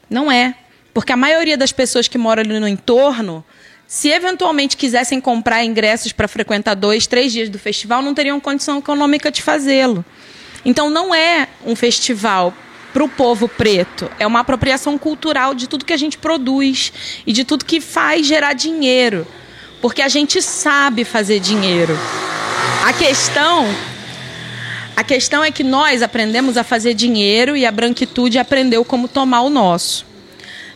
[0.09, 0.55] Não é.
[0.95, 3.45] Porque a maioria das pessoas que moram ali no entorno,
[3.87, 8.79] se eventualmente quisessem comprar ingressos para frequentar dois, três dias do festival, não teriam condição
[8.79, 10.03] econômica de fazê-lo.
[10.65, 12.55] Então não é um festival
[12.99, 14.11] para o povo preto.
[14.19, 16.93] É uma apropriação cultural de tudo que a gente produz
[17.25, 19.25] e de tudo que faz gerar dinheiro.
[19.81, 21.97] Porque a gente sabe fazer dinheiro.
[22.85, 23.73] A questão.
[24.97, 29.43] A questão é que nós aprendemos a fazer dinheiro e a branquitude aprendeu como tomar
[29.43, 30.05] o nosso.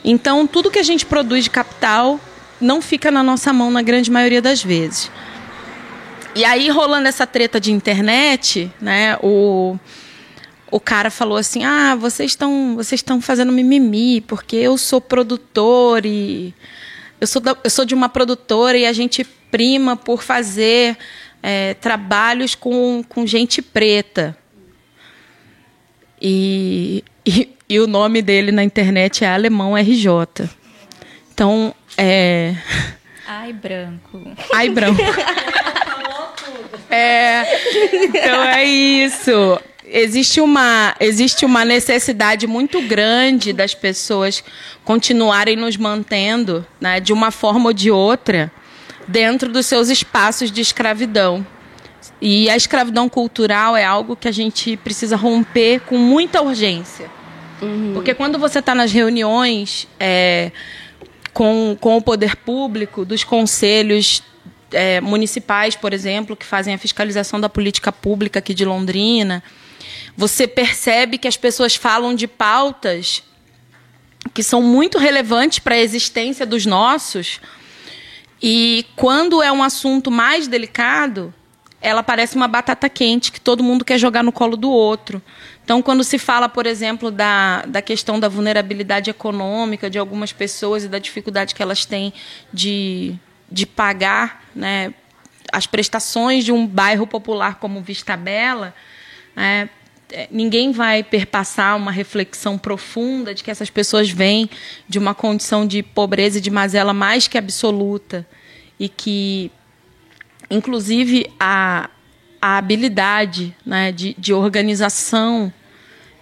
[0.04, 2.20] Então, tudo que a gente produz de capital
[2.60, 5.10] não fica na nossa mão na grande maioria das vezes.
[6.36, 9.76] E aí, rolando essa treta de internet, né, o,
[10.72, 16.04] o cara falou assim: ah, vocês estão vocês estão fazendo mimimi, porque eu sou produtor
[16.04, 16.52] e.
[17.20, 20.96] Eu sou, da, eu sou de uma produtora e a gente prima por fazer
[21.40, 24.36] é, trabalhos com, com gente preta.
[26.20, 30.48] E, e, e o nome dele na internet é Alemão RJ.
[31.32, 32.56] Então, é.
[33.28, 34.20] Ai, branco.
[34.52, 35.00] Ai, branco.
[36.90, 37.44] é.
[38.08, 39.60] Então é isso.
[39.94, 44.42] Existe uma, existe uma necessidade muito grande das pessoas
[44.84, 48.50] continuarem nos mantendo, né, de uma forma ou de outra,
[49.06, 51.46] dentro dos seus espaços de escravidão.
[52.20, 57.10] E a escravidão cultural é algo que a gente precisa romper com muita urgência.
[57.60, 57.92] Uhum.
[57.92, 60.50] Porque quando você está nas reuniões é,
[61.34, 64.22] com, com o poder público, dos conselhos
[64.72, 69.42] é, municipais, por exemplo, que fazem a fiscalização da política pública aqui de Londrina.
[70.16, 73.22] Você percebe que as pessoas falam de pautas
[74.34, 77.40] que são muito relevantes para a existência dos nossos.
[78.40, 81.32] E quando é um assunto mais delicado,
[81.80, 85.20] ela parece uma batata quente que todo mundo quer jogar no colo do outro.
[85.64, 90.84] Então, quando se fala, por exemplo, da, da questão da vulnerabilidade econômica de algumas pessoas
[90.84, 92.12] e da dificuldade que elas têm
[92.52, 93.14] de,
[93.50, 94.94] de pagar né,
[95.52, 98.74] as prestações de um bairro popular como Vista Bela,
[99.34, 99.68] né,
[100.30, 104.48] ninguém vai perpassar uma reflexão profunda de que essas pessoas vêm
[104.88, 108.26] de uma condição de pobreza e de mazela mais que absoluta
[108.78, 109.50] e que,
[110.50, 111.88] inclusive, a,
[112.40, 115.52] a habilidade né, de, de organização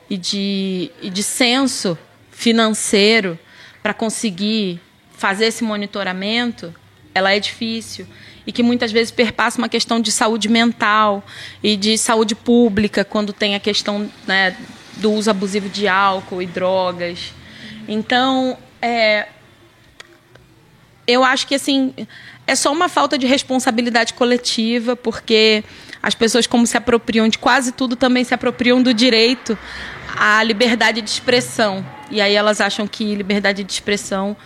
[0.08, 1.96] e de, e de senso
[2.30, 3.38] financeiro
[3.82, 4.80] para conseguir
[5.12, 6.74] fazer esse monitoramento,
[7.14, 8.06] ela é difícil
[8.50, 11.24] e que muitas vezes perpassa uma questão de saúde mental
[11.62, 14.56] e de saúde pública, quando tem a questão né,
[14.96, 17.32] do uso abusivo de álcool e drogas.
[17.86, 19.28] Então, é,
[21.06, 21.94] eu acho que assim
[22.44, 25.62] é só uma falta de responsabilidade coletiva, porque
[26.02, 29.56] as pessoas, como se apropriam de quase tudo, também se apropriam do direito
[30.16, 31.86] à liberdade de expressão.
[32.10, 34.36] E aí elas acham que liberdade de expressão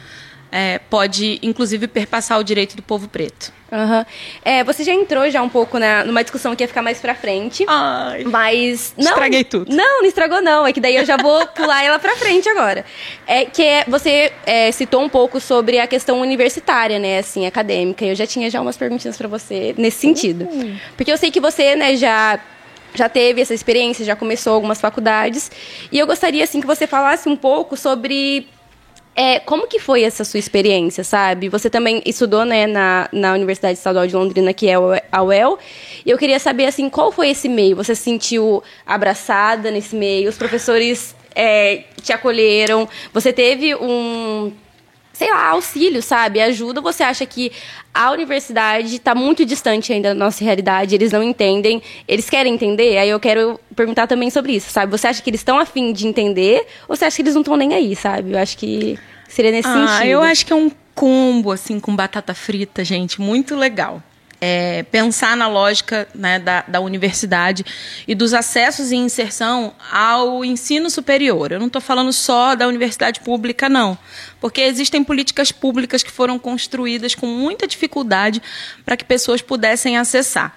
[0.56, 3.52] é, pode, inclusive, perpassar o direito do povo preto.
[3.72, 4.04] Uhum.
[4.44, 7.12] É, você já entrou já um pouco na, numa discussão que ia ficar mais pra
[7.12, 7.64] frente.
[7.66, 8.94] Ai, mas.
[8.96, 9.74] Não, estraguei tudo.
[9.74, 10.64] Não, não estragou, não.
[10.64, 12.84] É que daí eu já vou pular ela pra frente agora.
[13.26, 18.04] É que é, você é, citou um pouco sobre a questão universitária, né, assim, acadêmica.
[18.04, 20.44] Eu já tinha já umas perguntinhas para você nesse sentido.
[20.44, 20.76] Uhum.
[20.96, 22.38] Porque eu sei que você, né, já
[22.94, 25.50] já teve essa experiência, já começou algumas faculdades.
[25.90, 28.46] E eu gostaria, assim, que você falasse um pouco sobre
[29.16, 31.48] é, como que foi essa sua experiência, sabe?
[31.48, 34.74] Você também estudou, né, na, na Universidade Estadual de Londrina, que é
[35.12, 35.58] a UEL,
[36.04, 37.76] e eu queria saber, assim, qual foi esse meio?
[37.76, 40.28] Você se sentiu abraçada nesse meio?
[40.28, 42.88] Os professores é, te acolheram?
[43.12, 44.52] Você teve um,
[45.14, 46.40] sei lá, auxílio, sabe?
[46.40, 46.80] Ajuda.
[46.82, 47.50] Você acha que
[47.94, 52.98] a universidade está muito distante ainda da nossa realidade, eles não entendem, eles querem entender?
[52.98, 54.90] Aí eu quero perguntar também sobre isso, sabe?
[54.90, 57.56] Você acha que eles estão afim de entender ou você acha que eles não estão
[57.56, 58.32] nem aí, sabe?
[58.32, 58.98] Eu acho que
[59.28, 60.10] seria nesse ah, sentido.
[60.10, 64.02] Eu acho que é um combo, assim, com batata frita, gente, muito legal
[64.40, 67.64] é, pensar na lógica né, da, da universidade
[68.06, 71.52] e dos acessos e inserção ao ensino superior.
[71.52, 73.96] Eu não estou falando só da universidade pública, não,
[74.40, 78.42] porque existem políticas públicas que foram construídas com muita dificuldade
[78.84, 80.56] para que pessoas pudessem acessar.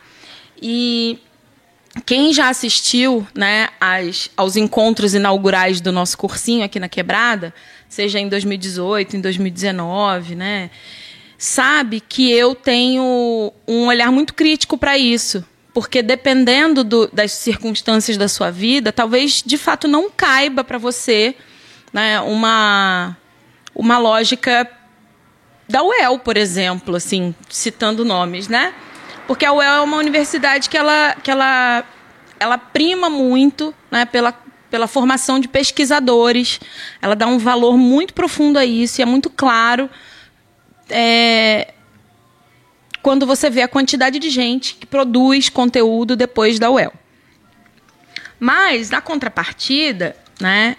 [0.61, 1.19] E
[2.05, 7.53] quem já assistiu né, às, aos encontros inaugurais do nosso cursinho aqui na Quebrada,
[7.89, 10.69] seja em 2018, em 2019, né?
[11.37, 15.45] Sabe que eu tenho um olhar muito crítico para isso.
[15.73, 21.35] Porque dependendo do, das circunstâncias da sua vida, talvez de fato não caiba para você
[21.93, 23.15] né, uma,
[23.75, 24.67] uma lógica
[25.69, 28.73] da UEL, por exemplo, assim, citando nomes, né?
[29.27, 31.83] Porque a UEL é uma universidade que ela, que ela,
[32.39, 34.33] ela prima muito né, pela,
[34.71, 36.59] pela formação de pesquisadores,
[37.01, 39.89] ela dá um valor muito profundo a isso e é muito claro
[40.89, 41.73] é,
[43.01, 46.93] quando você vê a quantidade de gente que produz conteúdo depois da UEL.
[48.39, 50.77] Mas, na contrapartida, né,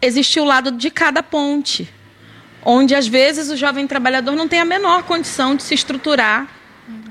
[0.00, 1.88] existe o lado de cada ponte,
[2.62, 6.48] onde às vezes o jovem trabalhador não tem a menor condição de se estruturar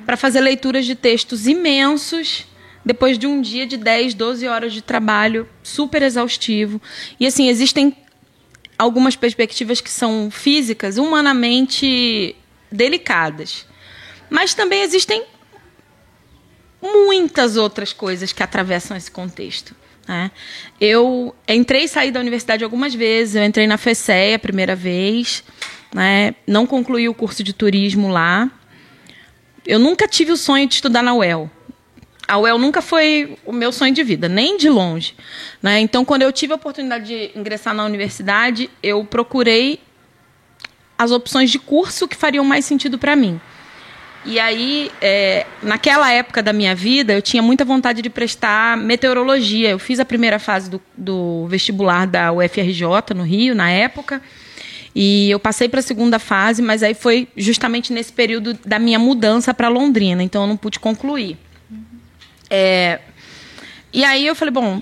[0.06, 2.46] para fazer leituras de textos imensos
[2.86, 6.82] depois de um dia de 10, 12 horas de trabalho super exaustivo.
[7.20, 7.96] E assim, existem
[8.78, 12.36] algumas perspectivas que são físicas, humanamente
[12.72, 13.66] delicadas.
[14.30, 15.24] Mas também existem
[16.82, 19.76] muitas outras coisas que atravessam esse contexto.
[20.08, 20.32] Né?
[20.82, 23.36] Eu entrei e saí da universidade algumas vezes.
[23.36, 25.44] Eu entrei na FECE a primeira vez,
[25.94, 26.36] né?
[26.46, 28.50] não concluí o curso de turismo lá.
[29.66, 31.50] Eu nunca tive o sonho de estudar na UEL
[32.34, 35.13] a UEL nunca foi o meu sonho de vida, nem de longe.
[35.62, 35.80] Né?
[35.80, 39.80] Então, quando eu tive a oportunidade de ingressar na universidade, eu procurei
[40.98, 43.40] as opções de curso que fariam mais sentido para mim.
[44.25, 49.69] E aí, é, naquela época da minha vida, eu tinha muita vontade de prestar meteorologia.
[49.69, 54.19] Eu fiz a primeira fase do, do vestibular da UFRJ, no Rio, na época.
[54.96, 58.98] E eu passei para a segunda fase, mas aí foi justamente nesse período da minha
[58.98, 60.23] mudança para Londrina.
[60.23, 61.38] Então, eu não pude concluir.
[62.56, 62.99] É,
[63.91, 64.79] e aí eu falei, bom,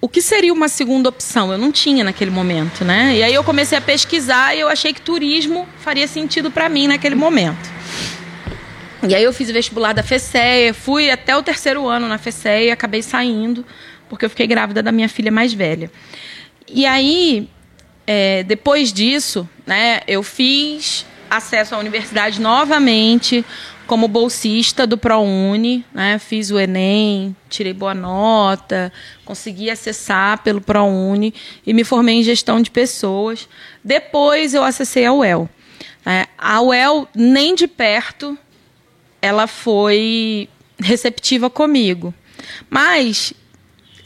[0.00, 1.50] o que seria uma segunda opção?
[1.50, 3.16] Eu não tinha naquele momento, né?
[3.16, 6.86] E aí eu comecei a pesquisar e eu achei que turismo faria sentido para mim
[6.86, 7.68] naquele momento.
[9.08, 12.62] E aí eu fiz o vestibular da FECEA, fui até o terceiro ano na FECEA
[12.62, 13.66] e acabei saindo,
[14.08, 15.90] porque eu fiquei grávida da minha filha mais velha.
[16.68, 17.48] E aí,
[18.06, 23.44] é, depois disso, né, eu fiz acesso à universidade novamente
[23.88, 28.92] como bolsista do ProUni, né, fiz o Enem, tirei boa nota,
[29.24, 31.32] consegui acessar pelo ProUni
[31.66, 33.48] e me formei em gestão de pessoas.
[33.82, 35.48] Depois eu acessei a UEL.
[36.04, 38.36] É, a UEL, nem de perto,
[39.22, 42.12] ela foi receptiva comigo.
[42.68, 43.32] Mas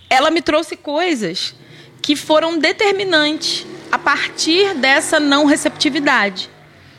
[0.09, 1.57] ela me trouxe coisas
[2.01, 6.49] que foram determinantes a partir dessa não receptividade.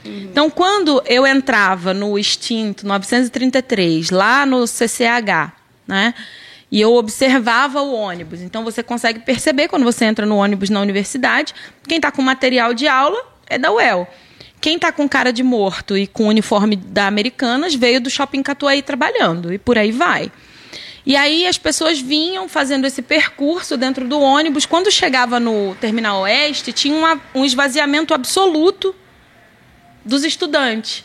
[0.06, 0.28] Uhum.
[0.32, 5.54] Então, quando eu entrava no extinto 933, lá no CCH,
[5.88, 6.14] né?
[6.72, 8.42] E eu observava o ônibus.
[8.42, 11.54] Então, você consegue perceber quando você entra no ônibus na universidade,
[11.88, 14.08] quem está com material de aula é da UEL.
[14.60, 18.82] Quem está com cara de morto e com uniforme da Americanas veio do Shopping Catuaí
[18.82, 20.32] trabalhando e por aí vai.
[21.06, 24.66] E aí as pessoas vinham fazendo esse percurso dentro do ônibus.
[24.66, 28.96] Quando chegava no Terminal Oeste, tinha um esvaziamento absoluto
[30.04, 31.04] dos estudantes.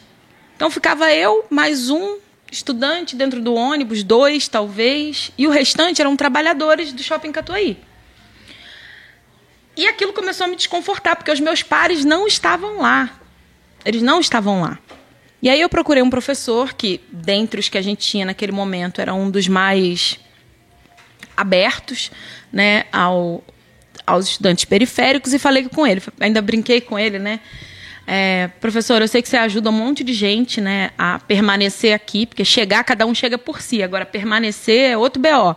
[0.56, 2.18] Então ficava eu mais um
[2.50, 7.78] estudante dentro do ônibus, dois talvez, e o restante eram trabalhadores do Shopping Catuaí.
[9.76, 13.20] E aquilo começou a me desconfortar, porque os meus pares não estavam lá.
[13.84, 14.78] Eles não estavam lá.
[15.40, 19.00] E aí eu procurei um professor que, dentre os que a gente tinha naquele momento,
[19.00, 20.18] era um dos mais
[21.36, 22.10] abertos
[22.52, 23.44] né, ao,
[24.04, 26.02] aos estudantes periféricos e falei com ele.
[26.18, 27.38] Ainda brinquei com ele, né?
[28.10, 32.24] É, professor, eu sei que você ajuda um monte de gente né, a permanecer aqui,
[32.24, 33.82] porque chegar, cada um chega por si.
[33.82, 35.54] Agora, permanecer é outro BO.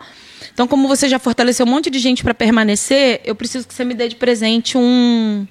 [0.54, 3.86] Então, como você já fortaleceu um monte de gente para permanecer, eu preciso que você
[3.86, 5.48] me dê de presente um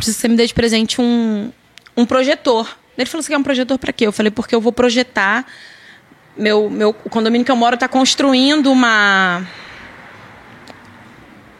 [0.00, 1.52] preciso que você me dê de presente um,
[1.94, 2.76] um projetor.
[2.96, 4.06] Ele falou: Você quer um projetor para quê?
[4.06, 5.46] Eu falei: Porque eu vou projetar.
[6.36, 9.46] Meu, meu, o condomínio que eu moro está construindo uma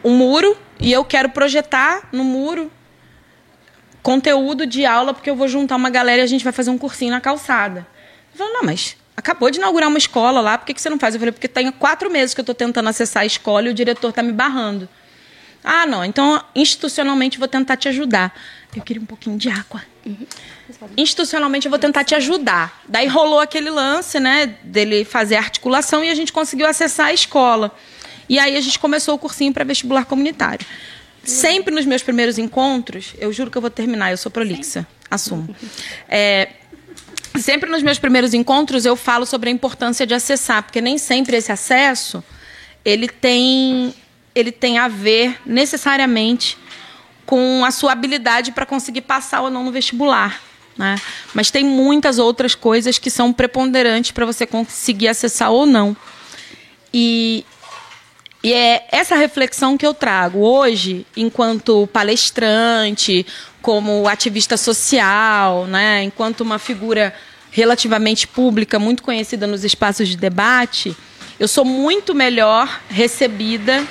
[0.03, 2.71] um muro e eu quero projetar no muro
[4.01, 6.77] conteúdo de aula porque eu vou juntar uma galera e a gente vai fazer um
[6.77, 7.85] cursinho na calçada.
[8.29, 10.97] Ele falou, não, mas acabou de inaugurar uma escola lá, por que, que você não
[10.97, 11.13] faz?
[11.13, 13.73] Eu falei, porque tem quatro meses que eu estou tentando acessar a escola e o
[13.73, 14.87] diretor está me barrando.
[15.63, 18.33] Ah, não, então institucionalmente vou tentar te ajudar.
[18.75, 19.83] Eu queria um pouquinho de água.
[20.05, 20.25] Uhum.
[20.97, 22.81] Institucionalmente eu vou tentar te ajudar.
[22.87, 27.75] Daí rolou aquele lance, né, dele fazer articulação e a gente conseguiu acessar a escola.
[28.27, 30.65] E aí a gente começou o cursinho para vestibular comunitário.
[31.23, 35.55] Sempre nos meus primeiros encontros, eu juro que eu vou terminar, eu sou prolixa, assumo.
[36.09, 36.49] É,
[37.39, 41.37] sempre nos meus primeiros encontros eu falo sobre a importância de acessar, porque nem sempre
[41.37, 42.23] esse acesso
[42.83, 43.93] ele tem
[44.33, 46.57] ele tem a ver necessariamente
[47.25, 50.41] com a sua habilidade para conseguir passar ou não no vestibular.
[50.77, 50.95] Né?
[51.33, 55.95] Mas tem muitas outras coisas que são preponderantes para você conseguir acessar ou não.
[56.93, 57.45] E,
[58.43, 63.25] e é essa reflexão que eu trago hoje, enquanto palestrante,
[63.61, 66.03] como ativista social, né?
[66.03, 67.13] enquanto uma figura
[67.51, 70.95] relativamente pública, muito conhecida nos espaços de debate,
[71.39, 73.85] eu sou muito melhor recebida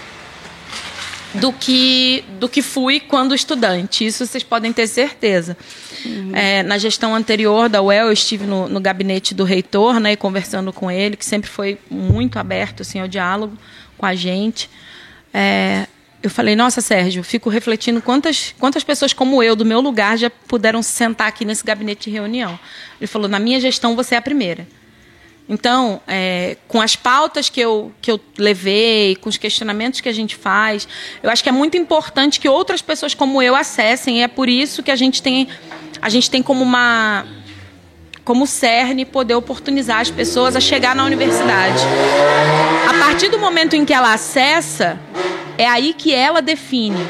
[1.34, 4.04] do que, do que fui quando estudante.
[4.04, 5.56] Isso vocês podem ter certeza.
[6.04, 6.34] Uhum.
[6.34, 10.16] É, na gestão anterior da UEL, eu estive no, no gabinete do reitor, né, e
[10.16, 13.56] conversando com ele, que sempre foi muito aberto assim, ao diálogo
[14.00, 14.70] com a gente.
[15.32, 15.86] É,
[16.22, 20.30] eu falei, nossa, Sérgio, fico refletindo quantas, quantas pessoas como eu, do meu lugar, já
[20.30, 22.58] puderam se sentar aqui nesse gabinete de reunião.
[22.98, 24.66] Ele falou, na minha gestão você é a primeira.
[25.46, 30.12] Então, é, com as pautas que eu, que eu levei, com os questionamentos que a
[30.12, 30.88] gente faz,
[31.22, 34.20] eu acho que é muito importante que outras pessoas como eu acessem.
[34.20, 35.48] E é por isso que a gente tem,
[36.00, 37.26] a gente tem como uma
[38.24, 41.82] como cerne poder oportunizar as pessoas a chegar na universidade.
[42.88, 44.98] A partir do momento em que ela acessa,
[45.56, 47.08] é aí que ela define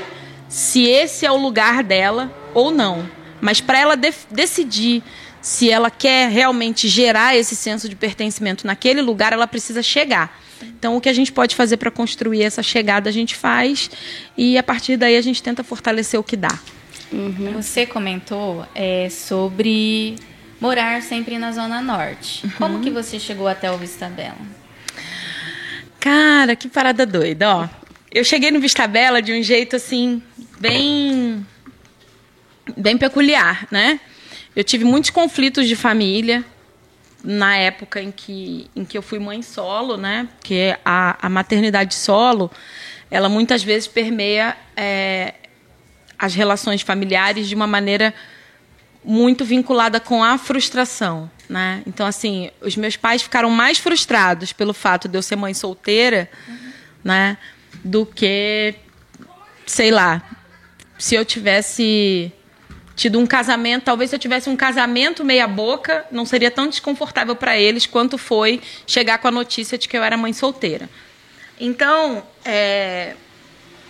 [0.48, 3.08] se esse é o lugar dela ou não.
[3.40, 5.02] Mas para ela de decidir
[5.40, 10.38] se ela quer realmente gerar esse senso de pertencimento naquele lugar, ela precisa chegar.
[10.62, 13.90] Então, o que a gente pode fazer para construir essa chegada, a gente faz,
[14.36, 16.58] e a partir daí a gente tenta fortalecer o que dá.
[17.12, 17.52] Uhum.
[17.54, 20.16] Você comentou é, sobre
[20.60, 22.44] morar sempre na Zona Norte.
[22.44, 22.52] Uhum.
[22.58, 24.36] Como que você chegou até o Vista Bela?
[25.98, 27.68] Cara, que parada doida, ó.
[28.12, 30.22] Eu cheguei no Vista Bela de um jeito assim,
[30.58, 31.46] bem.
[32.76, 34.00] bem peculiar, né?
[34.54, 36.44] Eu tive muitos conflitos de família
[37.22, 40.28] na época em que, em que eu fui mãe solo, né?
[40.38, 42.50] Porque a, a maternidade solo,
[43.10, 45.34] ela muitas vezes permeia é,
[46.18, 48.12] as relações familiares de uma maneira
[49.04, 51.82] muito vinculada com a frustração, né?
[51.86, 56.30] Então assim, os meus pais ficaram mais frustrados pelo fato de eu ser mãe solteira,
[56.48, 56.72] uhum.
[57.04, 57.38] né,
[57.82, 58.74] do que
[59.66, 60.22] sei lá,
[60.98, 62.32] se eu tivesse
[62.94, 67.34] tido um casamento, talvez se eu tivesse um casamento meia boca, não seria tão desconfortável
[67.34, 70.90] para eles quanto foi chegar com a notícia de que eu era mãe solteira.
[71.58, 73.14] Então, é,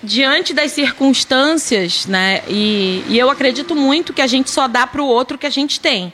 [0.03, 5.03] diante das circunstâncias, né, e, e, eu acredito muito que a gente só dá para
[5.03, 6.13] o outro o que a gente tem.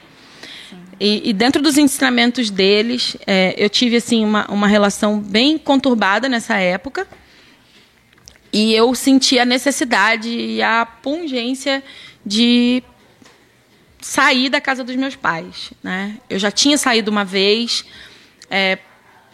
[0.99, 6.27] E, e, dentro dos ensinamentos deles, é, eu tive assim uma, uma relação bem conturbada
[6.27, 7.07] nessa época.
[8.51, 11.83] E eu senti a necessidade e a pungência
[12.25, 12.81] de
[14.01, 15.71] sair da casa dos meus pais.
[15.83, 16.17] Né?
[16.29, 17.85] Eu já tinha saído uma vez,
[18.49, 18.79] é,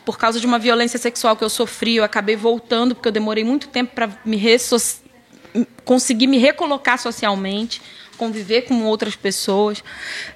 [0.05, 3.43] por causa de uma violência sexual que eu sofri, eu acabei voltando, porque eu demorei
[3.43, 4.37] muito tempo para me
[5.85, 7.81] conseguir me recolocar socialmente,
[8.17, 9.83] conviver com outras pessoas.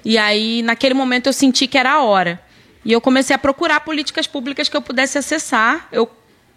[0.04, 2.40] E aí, naquele momento, eu senti que era a hora.
[2.84, 5.88] E eu comecei a procurar políticas públicas que eu pudesse acessar.
[5.92, 6.10] Eu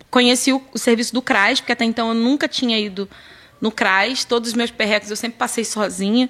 [0.10, 3.10] conheci o, o serviço do CRAS, porque até então eu nunca tinha ido
[3.60, 6.30] no CRAS, todos os meus perrecos eu sempre passei sozinha.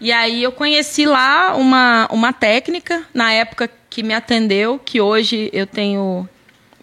[0.00, 5.50] E aí eu conheci lá uma, uma técnica, na época que me atendeu, que hoje
[5.52, 6.28] eu tenho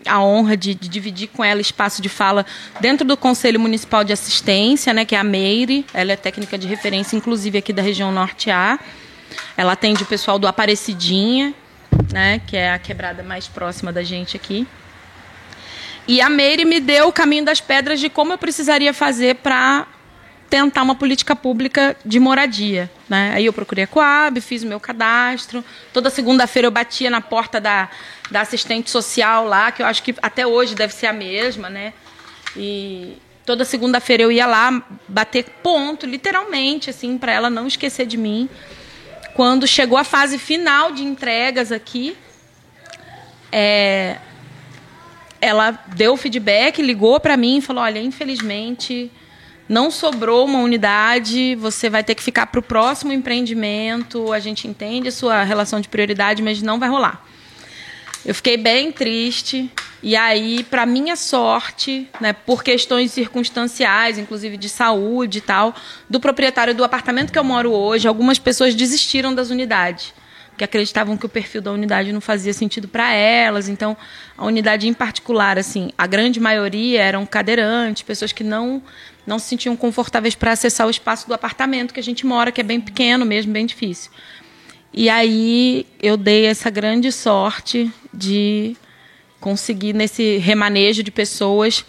[0.05, 2.45] a honra de, de, dividir com ela espaço de fala
[2.79, 5.85] dentro do Conselho Municipal de Assistência, né, que é a Meire.
[5.93, 8.79] Ela é técnica de referência, inclusive aqui da região Norte A.
[9.57, 11.53] Ela atende o pessoal do Aparecidinha,
[12.11, 14.67] né, que é a quebrada mais próxima da gente aqui.
[16.07, 19.87] E a Meire me deu o caminho das pedras de como eu precisaria fazer para
[20.49, 22.89] tentar uma política pública de moradia.
[23.09, 23.33] Né?
[23.35, 25.63] Aí eu procurei a Coab, fiz o meu cadastro.
[25.91, 27.89] Toda segunda-feira eu batia na porta da,
[28.29, 31.93] da assistente social lá, que eu acho que até hoje deve ser a mesma, né?
[32.55, 38.17] E toda segunda-feira eu ia lá bater ponto, literalmente, assim, para ela não esquecer de
[38.17, 38.49] mim.
[39.33, 42.15] Quando chegou a fase final de entregas aqui,
[43.51, 44.17] é,
[45.41, 49.11] ela deu feedback, ligou para mim e falou: olha, infelizmente
[49.67, 54.31] não sobrou uma unidade, você vai ter que ficar para o próximo empreendimento.
[54.31, 57.25] A gente entende a sua relação de prioridade, mas não vai rolar.
[58.25, 59.69] Eu fiquei bem triste.
[60.03, 65.73] E aí, para minha sorte, né, por questões circunstanciais, inclusive de saúde e tal,
[66.07, 70.13] do proprietário do apartamento que eu moro hoje, algumas pessoas desistiram das unidades
[70.57, 73.67] que acreditavam que o perfil da unidade não fazia sentido para elas.
[73.67, 73.95] Então,
[74.37, 78.81] a unidade em particular, assim, a grande maioria eram cadeirantes, pessoas que não
[79.25, 82.61] não se sentiam confortáveis para acessar o espaço do apartamento que a gente mora, que
[82.61, 84.11] é bem pequeno mesmo, bem difícil.
[84.93, 88.77] E aí eu dei essa grande sorte de
[89.39, 91.83] conseguir nesse remanejo de pessoas,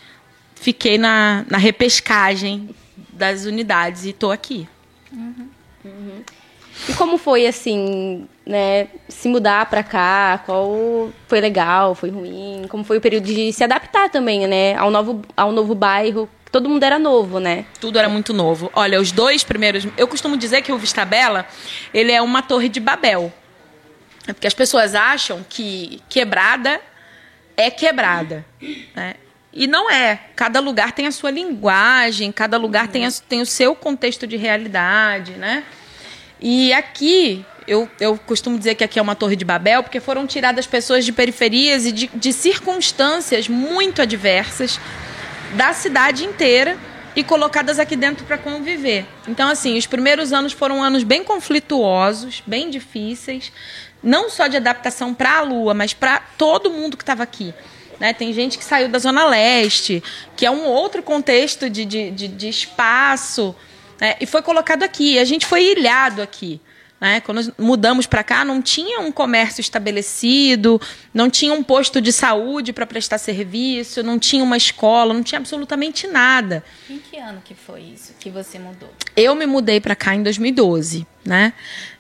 [0.55, 2.71] fiquei na, na repescagem
[3.11, 4.67] das unidades e estou aqui.
[5.13, 5.49] Uhum.
[5.85, 6.23] Uhum.
[6.89, 10.43] E como foi assim, né, se mudar para cá?
[10.45, 12.67] Qual foi legal, foi ruim?
[12.69, 16.29] Como foi o período de se adaptar também, né, ao novo ao novo bairro?
[16.53, 17.67] Todo mundo era novo, né?
[17.81, 18.71] Tudo era muito novo.
[18.75, 21.47] Olha, os dois primeiros, eu costumo dizer que o Vista Bela,
[21.93, 23.33] ele é uma torre de Babel.
[24.27, 26.81] É porque as pessoas acham que quebrada
[27.57, 28.45] é quebrada,
[28.95, 29.15] né?
[29.53, 30.21] E não é.
[30.37, 34.37] Cada lugar tem a sua linguagem, cada lugar tem, a, tem o seu contexto de
[34.37, 35.65] realidade, né?
[36.41, 40.27] E aqui, eu, eu costumo dizer que aqui é uma torre de Babel, porque foram
[40.27, 44.79] tiradas pessoas de periferias e de, de circunstâncias muito adversas
[45.55, 46.77] da cidade inteira
[47.15, 49.07] e colocadas aqui dentro para conviver.
[49.27, 53.51] Então, assim, os primeiros anos foram anos bem conflituosos, bem difíceis,
[54.03, 57.55] não só de adaptação para a Lua, mas para todo mundo que estava aqui.
[57.99, 58.13] Né?
[58.13, 60.03] Tem gente que saiu da Zona Leste,
[60.37, 63.57] que é um outro contexto de, de, de, de espaço
[64.01, 64.17] né?
[64.21, 65.19] e foi colocado aqui.
[65.19, 66.61] A gente foi ilhado aqui.
[67.01, 67.21] Né?
[67.21, 70.81] Quando mudamos para cá, não tinha um comércio estabelecido,
[71.13, 75.39] não tinha um posto de saúde para prestar serviço, não tinha uma escola, não tinha
[75.39, 76.65] absolutamente nada.
[76.89, 78.91] Em que ano que foi isso que você mudou?
[79.15, 81.53] Eu me mudei para cá em 2012, né?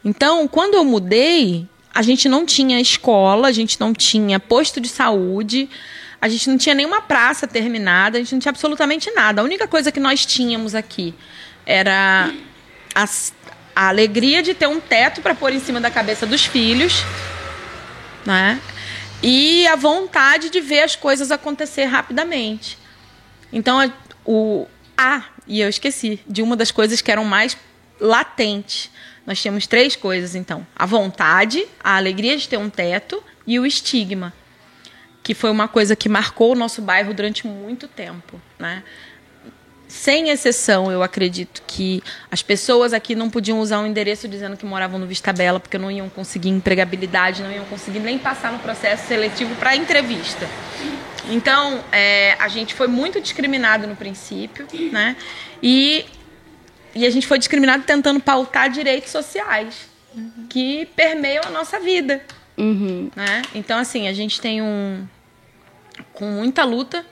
[0.03, 4.89] Então, quando eu mudei, a gente não tinha escola, a gente não tinha posto de
[4.89, 5.69] saúde,
[6.21, 9.43] a gente não tinha nenhuma praça terminada, a gente não tinha absolutamente nada.
[9.43, 11.15] A única coisa que nós tínhamos aqui
[11.67, 12.33] era
[12.95, 13.35] as,
[13.75, 17.03] a alegria de ter um teto para pôr em cima da cabeça dos filhos,
[18.25, 18.61] né?
[19.23, 22.79] E a vontade de ver as coisas acontecer rapidamente.
[23.53, 23.93] Então,
[24.25, 27.57] o ah, e eu esqueci de uma das coisas que eram mais
[28.01, 28.91] latentes.
[29.27, 33.67] Nós tínhamos três coisas, então: a vontade, a alegria de ter um teto e o
[33.67, 34.33] estigma,
[35.23, 38.83] que foi uma coisa que marcou o nosso bairro durante muito tempo, né?
[39.89, 44.67] Sem exceção, eu acredito que as pessoas aqui não podiam usar um endereço dizendo que
[44.67, 48.59] moravam no Vista Bela, porque não iam conseguir empregabilidade, não iam conseguir nem passar no
[48.59, 50.49] processo seletivo para entrevista.
[51.31, 55.17] Então, é, a gente foi muito discriminado no princípio, né?
[55.63, 56.05] E,
[56.95, 59.89] e a gente foi discriminado tentando pautar direitos sociais
[60.49, 62.23] que permeiam a nossa vida.
[62.57, 63.11] Uhum.
[63.15, 63.43] Né?
[63.55, 65.07] Então, assim, a gente tem um.
[66.13, 67.05] Com muita luta,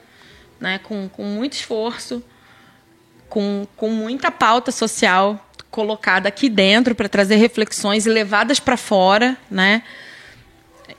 [0.59, 0.79] né?
[0.79, 2.23] com, com muito esforço,
[3.29, 9.37] com, com muita pauta social colocada aqui dentro para trazer reflexões e levadas para fora,
[9.51, 9.83] né?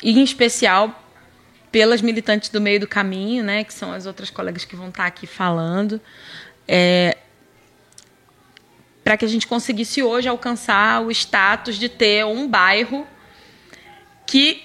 [0.03, 1.03] E, em especial
[1.72, 3.64] pelas militantes do meio do caminho, né?
[3.64, 6.01] Que são as outras colegas que vão estar aqui falando.
[6.68, 7.16] É,
[9.03, 13.07] para que a gente conseguisse hoje alcançar o status de ter um bairro
[14.27, 14.62] que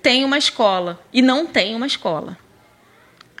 [0.00, 2.38] tem uma escola e não tem uma escola.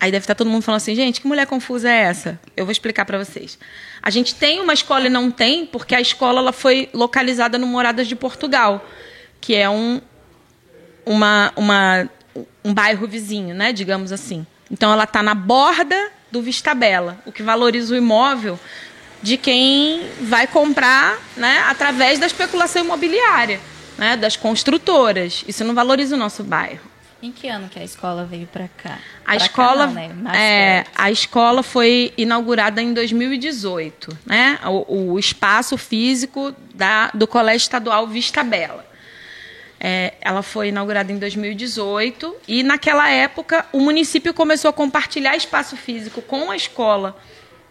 [0.00, 2.38] Aí deve estar todo mundo falando assim, gente, que mulher confusa é essa?
[2.56, 3.58] Eu vou explicar para vocês.
[4.02, 7.66] A gente tem uma escola e não tem porque a escola ela foi localizada no
[7.66, 8.84] Moradas de Portugal,
[9.40, 10.00] que é um,
[11.06, 12.10] uma, uma,
[12.64, 14.46] um bairro vizinho, né, digamos assim.
[14.70, 18.58] Então ela está na borda do Vista Bela, o que valoriza o imóvel
[19.22, 23.58] de quem vai comprar né, através da especulação imobiliária,
[23.96, 25.44] né, das construtoras.
[25.48, 26.93] Isso não valoriza o nosso bairro.
[27.24, 28.98] Em que ano que a escola veio para cá?
[29.24, 30.32] A pra escola, cá não, né?
[30.36, 34.58] É, a escola foi inaugurada em 2018, né?
[34.66, 38.86] O, o espaço físico da, do Colégio Estadual Vista Bela.
[39.80, 45.78] É, ela foi inaugurada em 2018 e naquela época o município começou a compartilhar espaço
[45.78, 47.16] físico com a escola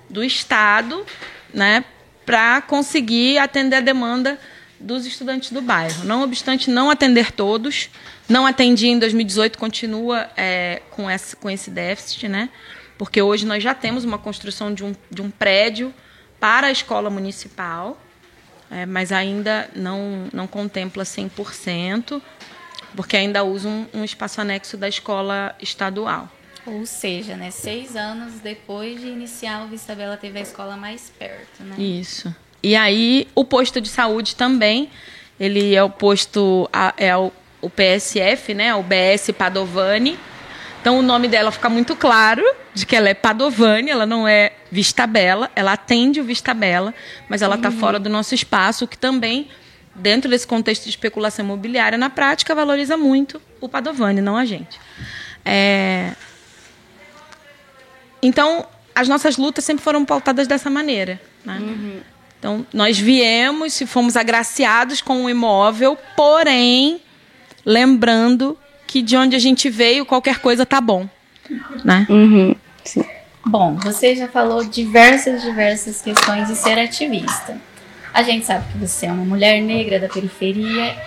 [0.10, 1.06] do estado,
[1.54, 1.86] né,
[2.26, 4.40] para conseguir atender a demanda
[4.84, 6.04] dos estudantes do bairro.
[6.04, 7.90] Não obstante não atender todos,
[8.28, 12.50] não atendia em 2018, continua é, com, esse, com esse déficit, né?
[12.98, 15.94] Porque hoje nós já temos uma construção de um, de um prédio
[16.40, 18.00] para a escola municipal,
[18.70, 22.22] é, mas ainda não, não contempla 100%,
[22.96, 26.30] porque ainda usa um, um espaço anexo da escola estadual.
[26.66, 31.12] Ou seja, né, seis anos depois de iniciar o Vista Bela teve a escola mais
[31.18, 31.76] perto, né?
[31.78, 32.34] Isso.
[32.64, 34.90] E aí o posto de saúde também,
[35.38, 38.74] ele é o posto é o, o PSF, né?
[38.74, 40.18] O BS Padovani.
[40.80, 42.44] Então o nome dela fica muito claro
[42.74, 46.94] de que ela é Padovani, ela não é Vista Bela, ela atende o Vista Bela,
[47.30, 49.50] mas ela está fora do nosso espaço, o que também
[49.96, 54.80] dentro desse contexto de especulação imobiliária na prática valoriza muito o Padovani, não a gente.
[55.46, 56.14] É,
[58.22, 61.20] então, as nossas lutas sempre foram pautadas dessa maneira.
[61.46, 62.02] Né?
[62.44, 67.00] Então, nós viemos e fomos agraciados com o imóvel, porém,
[67.66, 71.08] lembrando que de onde a gente veio, qualquer coisa tá bom.
[71.86, 72.06] Né?
[72.10, 72.54] Uhum.
[72.84, 73.06] Sim.
[73.46, 77.58] Bom, você já falou diversas, diversas questões de ser ativista.
[78.14, 80.98] A gente sabe que você é uma mulher negra da periferia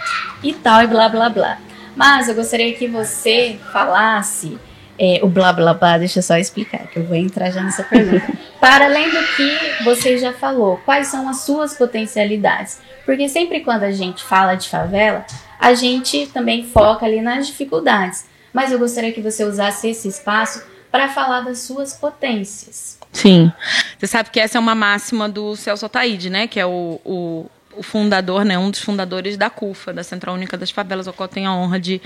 [0.42, 1.58] e tal, e blá blá blá.
[1.94, 4.56] Mas eu gostaria que você falasse
[4.98, 7.82] é, o blá blá blá, deixa eu só explicar, que eu vou entrar já nessa
[7.82, 8.26] pergunta.
[8.60, 12.80] Para além do que você já falou, quais são as suas potencialidades?
[13.04, 15.24] Porque sempre quando a gente fala de favela,
[15.58, 18.26] a gente também foca ali nas dificuldades.
[18.52, 22.98] Mas eu gostaria que você usasse esse espaço para falar das suas potências.
[23.12, 23.52] Sim.
[23.98, 26.46] Você sabe que essa é uma máxima do Celso Ataíde, né?
[26.46, 27.46] Que é o, o,
[27.76, 28.58] o fundador, né?
[28.58, 31.78] Um dos fundadores da CUFA, da Central Única das Favelas, ao qual tenho a honra
[31.78, 32.00] de,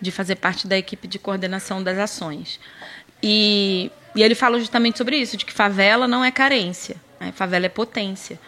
[0.00, 2.58] de fazer parte da equipe de coordenação das ações.
[3.22, 7.32] E, e ele fala justamente sobre isso, de que favela não é carência, né?
[7.34, 8.38] favela é potência.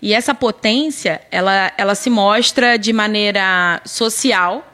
[0.00, 4.70] E essa potência, ela, ela se mostra de maneira social,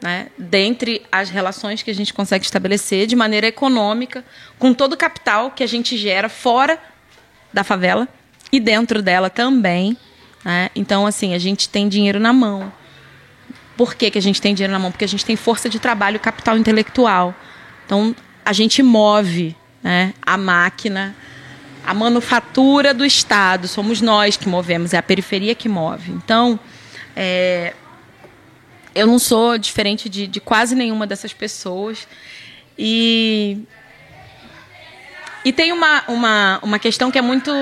[0.00, 4.24] né, dentre as relações que a gente consegue estabelecer de maneira econômica,
[4.58, 6.78] com todo o capital que a gente gera fora
[7.52, 8.08] da favela
[8.50, 9.96] e dentro dela também.
[10.48, 10.70] Né?
[10.74, 12.72] Então, assim, a gente tem dinheiro na mão.
[13.76, 14.90] Por que, que a gente tem dinheiro na mão?
[14.90, 17.34] Porque a gente tem força de trabalho e capital intelectual.
[17.84, 21.14] Então, a gente move né, a máquina,
[21.84, 23.68] a manufatura do Estado.
[23.68, 26.12] Somos nós que movemos, é a periferia que move.
[26.12, 26.58] Então,
[27.14, 27.74] é,
[28.94, 32.08] eu não sou diferente de, de quase nenhuma dessas pessoas.
[32.78, 33.58] E,
[35.44, 37.52] e tem uma, uma, uma questão que é muito,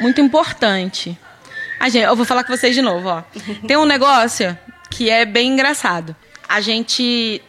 [0.00, 1.18] muito importante.
[1.78, 3.08] Ah, gente, eu vou falar com vocês de novo.
[3.08, 3.22] Ó.
[3.66, 4.56] Tem um negócio
[4.90, 6.16] que é bem engraçado.
[6.48, 7.42] A gente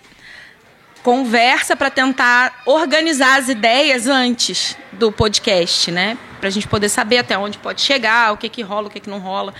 [1.03, 6.17] conversa para tentar organizar as ideias antes do podcast, né?
[6.39, 8.99] Para a gente poder saber até onde pode chegar, o que que rola, o que
[8.99, 9.53] que não rola.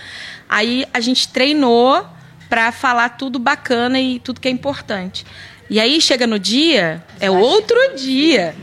[0.48, 2.06] Aí a gente treinou
[2.48, 5.24] para falar tudo bacana e tudo que é importante.
[5.70, 8.54] E aí chega no dia, é outro dia.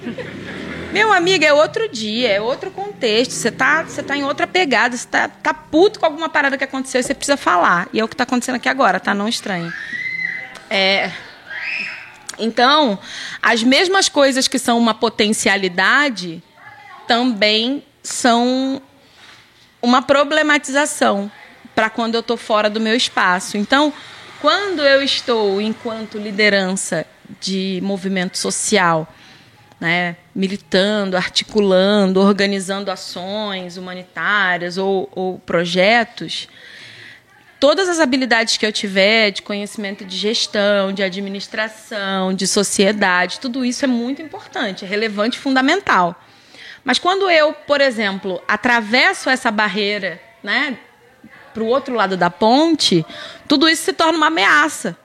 [0.96, 4.96] Meu amigo, é outro dia, é outro contexto você tá, você tá em outra pegada,
[4.96, 7.90] você tá, tá puto com alguma parada que aconteceu e você precisa falar.
[7.92, 9.14] E é o que está acontecendo aqui agora, tá?
[9.14, 9.74] Não estranho.
[10.70, 11.12] É,
[12.40, 12.98] então,
[13.42, 16.42] as mesmas coisas que são uma potencialidade
[17.06, 18.82] também são
[19.82, 21.30] uma problematização
[21.76, 23.58] para quando eu estou fora do meu espaço.
[23.58, 23.92] Então,
[24.40, 27.06] quando eu estou enquanto liderança
[27.42, 29.14] de movimento social,
[29.78, 36.50] né, militando, articulando, organizando ações humanitárias ou, ou projetos,
[37.58, 43.64] todas as habilidades que eu tiver de conhecimento de gestão, de administração, de sociedade, tudo
[43.64, 46.22] isso é muito importante, é relevante e fundamental.
[46.84, 50.78] Mas quando eu, por exemplo, atravesso essa barreira, né,
[51.54, 53.06] para o outro lado da ponte,
[53.48, 54.98] tudo isso se torna uma ameaça.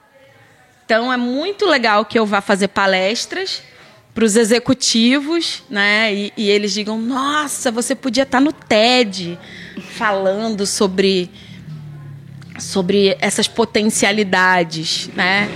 [0.85, 3.63] Então é muito legal que eu vá fazer palestras
[4.13, 6.13] para os executivos, né?
[6.13, 9.39] E, e, eles digam: Nossa, você podia estar no TED
[9.95, 11.29] falando sobre
[12.59, 15.49] sobre essas potencialidades, né?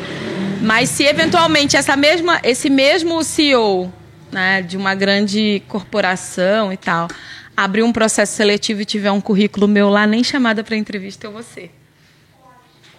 [0.62, 3.94] Mas se eventualmente essa mesma, esse mesmo CEO,
[4.32, 7.08] né, de uma grande corporação e tal,
[7.56, 11.32] abrir um processo seletivo e tiver um currículo meu lá nem chamada para entrevista eu
[11.32, 11.72] vou ser,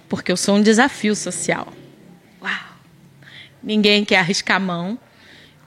[0.09, 1.73] porque eu sou um desafio social.
[2.41, 2.77] Uau!
[3.61, 4.99] Ninguém quer arriscar a mão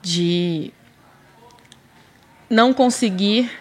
[0.02, 0.72] de
[2.50, 3.52] não conseguir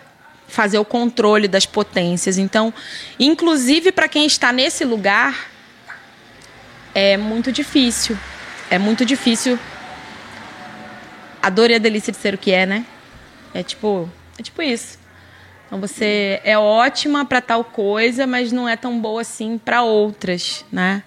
[0.48, 2.38] fazer o controle das potências.
[2.38, 2.72] Então,
[3.18, 5.50] inclusive para quem está nesse lugar,
[6.94, 8.16] é muito difícil.
[8.70, 9.58] É muito difícil.
[11.42, 12.84] A dor e a delícia de ser o que é, né?
[13.54, 14.98] É tipo, é tipo isso.
[15.66, 20.64] Então você é ótima para tal coisa, mas não é tão boa assim para outras,
[20.72, 21.02] né?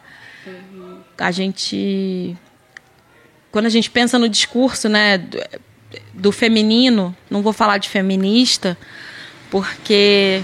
[1.18, 2.38] A gente
[3.52, 5.40] quando a gente pensa no discurso, né, do,
[6.14, 8.78] do feminino, não vou falar de feminista,
[9.50, 10.42] porque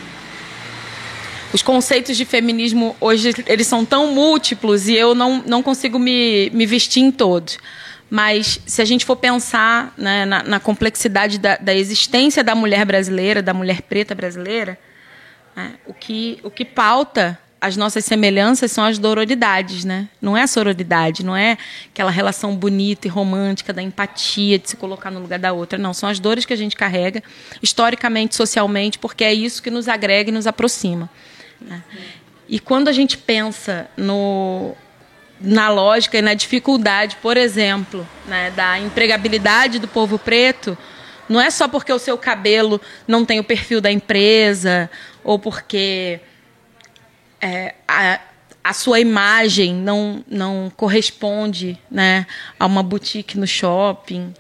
[1.53, 6.49] os conceitos de feminismo hoje eles são tão múltiplos e eu não, não consigo me,
[6.51, 7.57] me vestir em todos.
[8.09, 12.85] Mas se a gente for pensar né, na, na, complexidade da, da, existência da mulher
[12.85, 14.79] brasileira, da mulher preta brasileira,
[15.55, 20.07] né, o, que, o que pauta as nossas semelhanças são as dororidades, né?
[20.21, 21.57] Não é a sororidade, não é
[21.91, 25.77] aquela relação bonita e romântica da empatia, de se colocar no lugar da outra.
[25.77, 27.23] Não, são as dores que a gente carrega,
[27.61, 31.09] historicamente, socialmente, porque é isso que nos agrega e nos aproxima.
[31.59, 31.81] Né?
[32.47, 34.75] E quando a gente pensa no,
[35.41, 40.77] na lógica e na dificuldade, por exemplo, né, da empregabilidade do povo preto,
[41.27, 44.89] não é só porque o seu cabelo não tem o perfil da empresa
[45.23, 46.21] ou porque
[47.41, 48.19] é, a,
[48.63, 52.25] a sua imagem não, não corresponde né,
[52.59, 54.33] a uma boutique no shopping.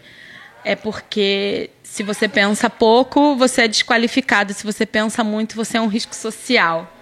[0.63, 4.53] É porque se você pensa pouco, você é desqualificado.
[4.53, 6.93] Se você pensa muito, você é um risco social.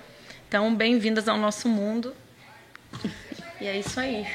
[0.48, 2.14] Então, bem-vindas ao nosso mundo.
[3.60, 4.26] E é isso aí.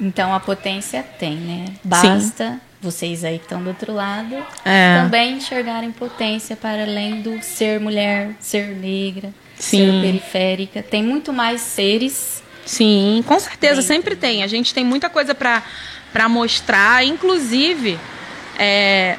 [0.00, 1.66] Então a potência tem, né?
[1.84, 2.60] Basta Sim.
[2.80, 5.02] vocês aí que estão do outro lado é.
[5.02, 10.00] também enxergarem potência para além do ser mulher, ser negra, Sim.
[10.00, 10.82] periférica.
[10.82, 12.42] Tem muito mais seres.
[12.64, 14.42] Sim, com certeza, sempre tem.
[14.42, 17.98] A gente tem muita coisa para mostrar, inclusive
[18.58, 19.16] é,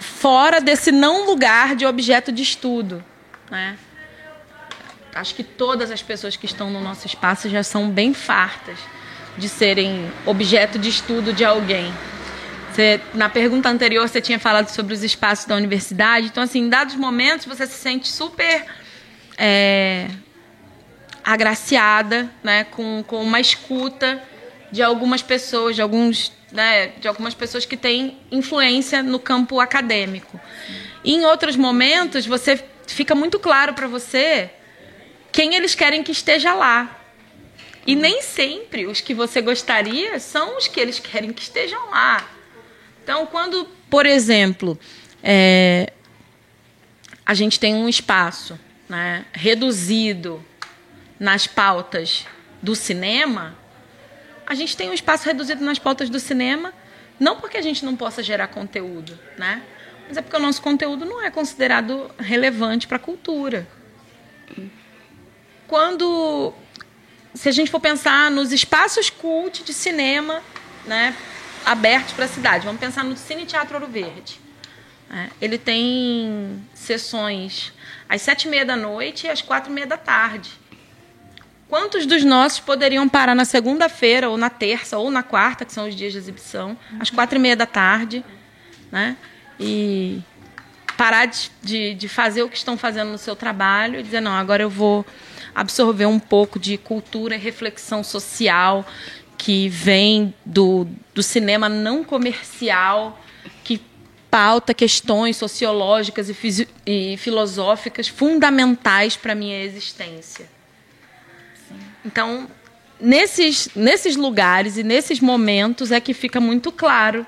[0.00, 3.02] fora desse não lugar de objeto de estudo.
[3.50, 3.76] Né?
[5.14, 8.78] Acho que todas as pessoas que estão no nosso espaço já são bem fartas
[9.36, 11.92] de serem objeto de estudo de alguém.
[12.72, 16.28] Você, na pergunta anterior, você tinha falado sobre os espaços da universidade.
[16.28, 18.64] Então, assim, em dados momentos, você se sente super
[19.36, 20.08] é,
[21.24, 24.22] agraciada, né, com, com uma escuta
[24.70, 30.40] de algumas pessoas, de alguns, né, de algumas pessoas que têm influência no campo acadêmico.
[31.04, 34.50] E em outros momentos, você fica muito claro para você
[35.30, 36.98] quem eles querem que esteja lá.
[37.86, 42.28] E nem sempre os que você gostaria são os que eles querem que estejam lá.
[43.02, 44.78] Então, quando, por exemplo,
[45.22, 45.92] é,
[47.26, 48.58] a gente tem um espaço
[48.88, 50.44] né, reduzido
[51.18, 52.26] nas pautas
[52.60, 53.56] do cinema,
[54.46, 56.72] a gente tem um espaço reduzido nas pautas do cinema,
[57.18, 59.62] não porque a gente não possa gerar conteúdo, né?
[60.08, 63.66] Mas é porque o nosso conteúdo não é considerado relevante para a cultura.
[65.66, 66.52] Quando
[67.34, 70.42] se a gente for pensar nos espaços cult de cinema,
[70.84, 71.16] né,
[71.64, 74.40] abertos para a cidade, vamos pensar no Cine Teatro Ouro Verde.
[75.10, 77.72] É, ele tem sessões
[78.12, 80.50] às sete e meia da noite e às quatro e meia da tarde.
[81.66, 85.88] Quantos dos nossos poderiam parar na segunda-feira, ou na terça, ou na quarta, que são
[85.88, 88.22] os dias de exibição, às quatro e meia da tarde,
[88.90, 89.16] né?
[89.58, 90.20] E
[90.94, 94.32] parar de, de, de fazer o que estão fazendo no seu trabalho e dizer, não,
[94.32, 95.06] agora eu vou
[95.54, 98.86] absorver um pouco de cultura e reflexão social
[99.38, 103.18] que vem do, do cinema não comercial,
[104.32, 110.48] pauta questões sociológicas e, e filosóficas fundamentais para a minha existência.
[112.02, 112.48] Então,
[112.98, 117.26] nesses, nesses lugares e nesses momentos é que fica muito claro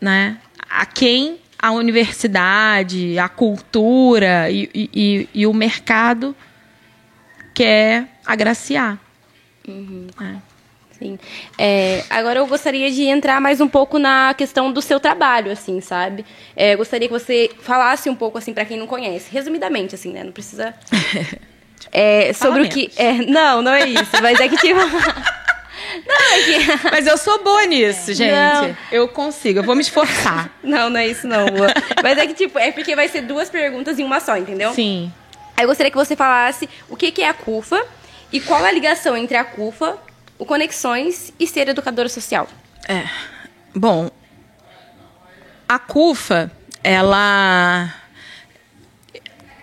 [0.00, 0.38] né,
[0.70, 6.32] a quem a universidade, a cultura e, e- e- e o mercado
[7.52, 9.00] quer agraciar.
[10.98, 11.18] Sim.
[11.56, 15.80] É, agora eu gostaria de entrar mais um pouco na questão do seu trabalho, assim,
[15.80, 16.24] sabe?
[16.56, 20.12] É, eu gostaria que você falasse um pouco, assim, para quem não conhece, resumidamente, assim,
[20.12, 20.24] né?
[20.24, 20.74] Não precisa.
[21.92, 22.90] É, sobre o que.
[22.96, 24.10] é, não, não é isso.
[24.22, 24.80] Mas é que tipo.
[26.06, 26.88] não, é que.
[26.90, 28.32] Mas eu sou boa nisso, gente.
[28.32, 28.76] Não.
[28.90, 30.50] Eu consigo, eu vou me esforçar.
[30.62, 31.46] Não, não é isso, não.
[31.46, 31.68] Lua.
[32.02, 34.74] Mas é que, tipo, é porque vai ser duas perguntas em uma só, entendeu?
[34.74, 35.10] Sim.
[35.56, 37.82] Aí eu gostaria que você falasse o que, que é a CUFA
[38.30, 39.98] e qual é a ligação entre a CUFA,
[40.38, 42.48] o Conexões e ser educadora social.
[42.88, 43.04] É.
[43.74, 44.10] Bom,
[45.68, 46.50] a CUFA,
[46.82, 47.92] ela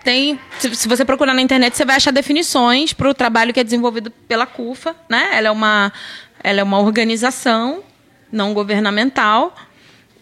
[0.04, 0.38] tem.
[0.58, 4.10] Se você procurar na internet, você vai achar definições para o trabalho que é desenvolvido
[4.10, 5.30] pela CUFA, né?
[5.32, 5.92] Ela é uma,
[6.44, 7.82] ela é uma organização
[8.30, 9.54] não governamental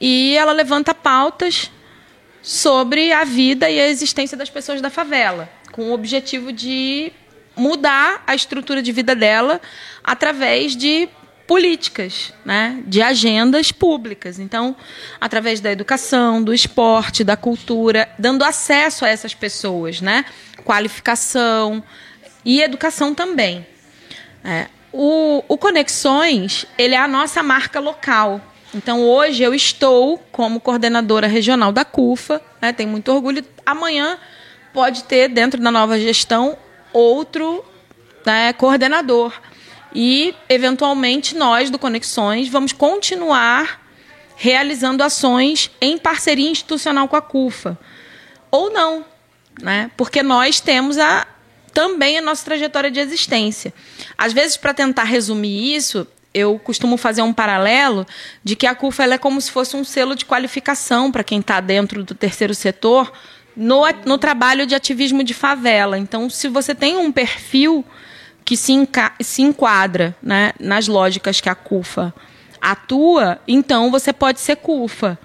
[0.01, 1.71] e ela levanta pautas
[2.43, 7.13] sobre a vida e a existência das pessoas da favela, com o objetivo de
[7.57, 9.61] mudar a estrutura de vida dela
[10.03, 11.09] através de
[11.47, 14.39] políticas, né, de agendas públicas.
[14.39, 14.75] Então,
[15.21, 20.25] através da educação, do esporte, da cultura, dando acesso a essas pessoas, né,
[20.65, 21.83] qualificação
[22.45, 23.67] e educação também.
[24.43, 28.41] É, o, o Conexões, ele é a nossa marca local.
[28.75, 33.45] Então, hoje eu estou como coordenadora regional da CUFA, né, tenho muito orgulho.
[33.65, 34.19] Amanhã
[34.73, 36.57] pode ter, dentro da nova gestão,
[36.95, 37.63] outro
[38.25, 39.33] né, coordenador.
[39.95, 43.83] E, eventualmente, nós do Conexões vamos continuar
[44.37, 47.79] realizando ações em parceria institucional com a CUFA.
[48.51, 49.05] Ou não,
[49.63, 49.91] né?
[49.97, 51.27] porque nós temos a,
[51.73, 53.73] também a nossa trajetória de existência.
[54.17, 58.05] Às vezes, para tentar resumir isso, eu costumo fazer um paralelo
[58.43, 61.61] de que a CUFA é como se fosse um selo de qualificação para quem está
[61.61, 63.13] dentro do terceiro setor
[63.57, 65.99] no, no trabalho de ativismo de favela.
[65.99, 67.85] Então, se você tem um perfil
[68.45, 68.73] que se,
[69.21, 72.13] se enquadra né, nas lógicas que a CUFA
[72.61, 75.19] atua, então você pode ser CUFA.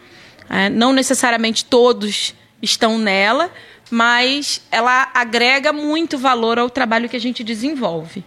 [0.50, 3.52] É, não necessariamente todos estão nela,
[3.92, 8.24] mas ela agrega muito valor ao trabalho que a gente desenvolve.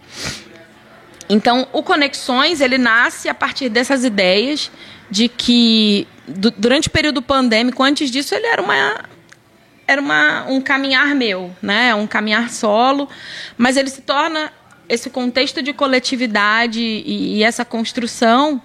[1.29, 4.69] Então, o Conexões, ele nasce a partir dessas ideias
[5.09, 9.05] de que, du- durante o período pandêmico, antes disso, ele era uma,
[9.87, 11.93] era uma, um caminhar meu, né?
[11.95, 13.09] um caminhar solo,
[13.57, 14.51] mas ele se torna
[14.87, 18.61] esse contexto de coletividade e, e essa construção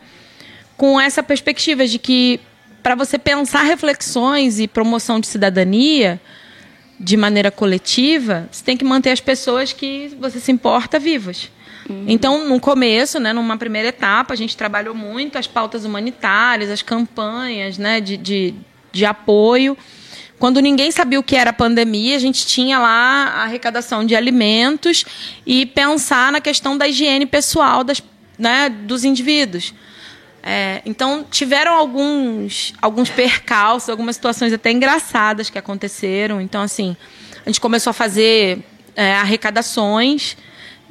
[0.77, 2.41] com essa perspectiva de que
[2.83, 6.21] para você pensar reflexões e promoção de cidadania
[6.99, 11.51] de maneira coletiva, você tem que manter as pessoas que você se importa vivas.
[12.07, 16.83] Então, no começo, né, numa primeira etapa, a gente trabalhou muito as pautas humanitárias, as
[16.83, 18.55] campanhas né, de, de,
[18.93, 19.77] de apoio.
[20.39, 24.15] Quando ninguém sabia o que era a pandemia, a gente tinha lá a arrecadação de
[24.15, 25.05] alimentos
[25.45, 28.03] e pensar na questão da higiene pessoal das,
[28.39, 29.75] né, dos indivíduos.
[30.43, 36.41] É, então, tiveram alguns, alguns percalços, algumas situações até engraçadas que aconteceram.
[36.41, 36.97] Então, assim,
[37.45, 38.61] a gente começou a fazer
[38.95, 40.37] é, arrecadações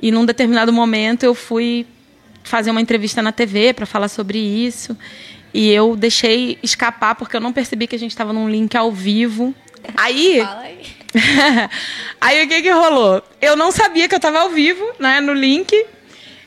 [0.01, 1.87] e, num determinado momento, eu fui
[2.43, 4.97] fazer uma entrevista na TV para falar sobre isso.
[5.53, 8.91] E eu deixei escapar porque eu não percebi que a gente estava num link ao
[8.91, 9.53] vivo.
[9.95, 10.97] Aí, Fala aí.
[12.19, 13.23] aí o que que rolou?
[13.41, 15.73] Eu não sabia que eu estava ao vivo, né, no link.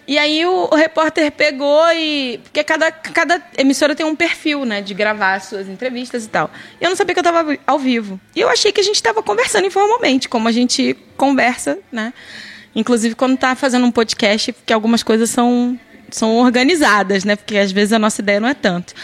[0.07, 4.83] E aí o, o repórter pegou e porque cada, cada emissora tem um perfil, né,
[4.83, 6.51] de gravar as suas entrevistas e tal.
[6.81, 8.21] E eu não sabia que eu estava ao vivo.
[8.35, 12.13] E eu achei que a gente estava conversando informalmente, como a gente conversa, né?
[12.75, 15.79] Inclusive quando tá fazendo um podcast, porque algumas coisas são
[16.17, 17.37] são organizadas, né?
[17.37, 18.95] Porque às vezes a nossa ideia não é tanto.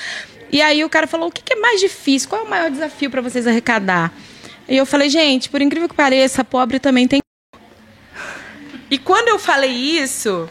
[0.50, 2.28] E aí o cara falou: "O que que é mais difícil?
[2.28, 4.12] Qual é o maior desafio para vocês arrecadar?"
[4.68, 7.20] E eu falei: "Gente, por incrível que pareça, pobre também tem
[8.90, 10.48] e quando eu falei isso,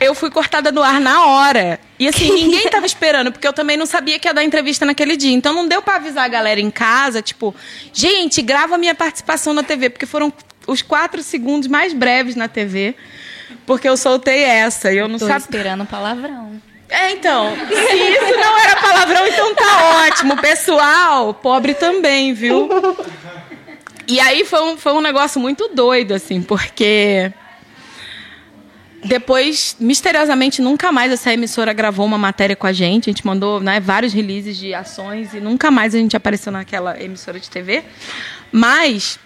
[0.00, 1.78] eu fui cortada no ar na hora.
[1.98, 5.16] E assim, ninguém tava esperando, porque eu também não sabia que ia dar entrevista naquele
[5.16, 5.32] dia.
[5.32, 7.54] Então não deu pra avisar a galera em casa, tipo,
[7.92, 10.32] gente, grava minha participação na TV, porque foram
[10.66, 12.94] os quatro segundos mais breves na TV,
[13.66, 15.38] porque eu soltei essa e eu não Tô sabia.
[15.38, 16.60] esperando palavrão.
[16.88, 20.36] É, então, se isso não era palavrão, então tá ótimo.
[20.38, 22.68] Pessoal, pobre também, viu?
[24.08, 27.32] E aí foi um, foi um negócio muito doido, assim, porque
[29.04, 33.08] depois, misteriosamente, nunca mais essa emissora gravou uma matéria com a gente.
[33.08, 37.00] A gente mandou né, vários releases de ações e nunca mais a gente apareceu naquela
[37.00, 37.84] emissora de TV.
[38.52, 39.18] Mas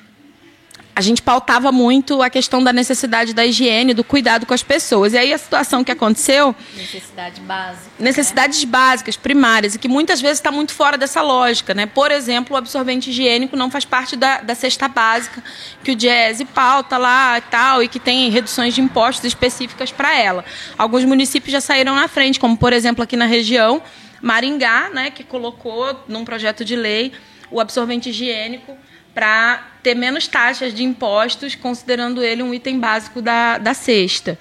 [0.96, 5.12] a gente pautava muito a questão da necessidade da higiene, do cuidado com as pessoas.
[5.12, 6.54] E aí a situação que aconteceu.
[6.76, 7.90] Necessidade básica.
[7.98, 8.70] Necessidades né?
[8.70, 11.74] básicas, primárias, e que muitas vezes está muito fora dessa lógica.
[11.74, 11.86] Né?
[11.86, 15.42] Por exemplo, o absorvente higiênico não faz parte da, da cesta básica
[15.82, 20.16] que o Diese pauta lá e tal, e que tem reduções de impostos específicas para
[20.16, 20.44] ela.
[20.78, 23.82] Alguns municípios já saíram na frente, como por exemplo aqui na região,
[24.22, 27.12] Maringá, né, que colocou num projeto de lei
[27.50, 28.76] o absorvente higiênico
[29.14, 34.38] para ter menos taxas de impostos, considerando ele um item básico da, da cesta.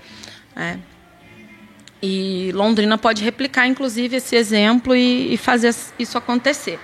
[0.55, 0.77] É.
[2.01, 6.79] E Londrina pode replicar, inclusive, esse exemplo e, e, fazer isso acontecer.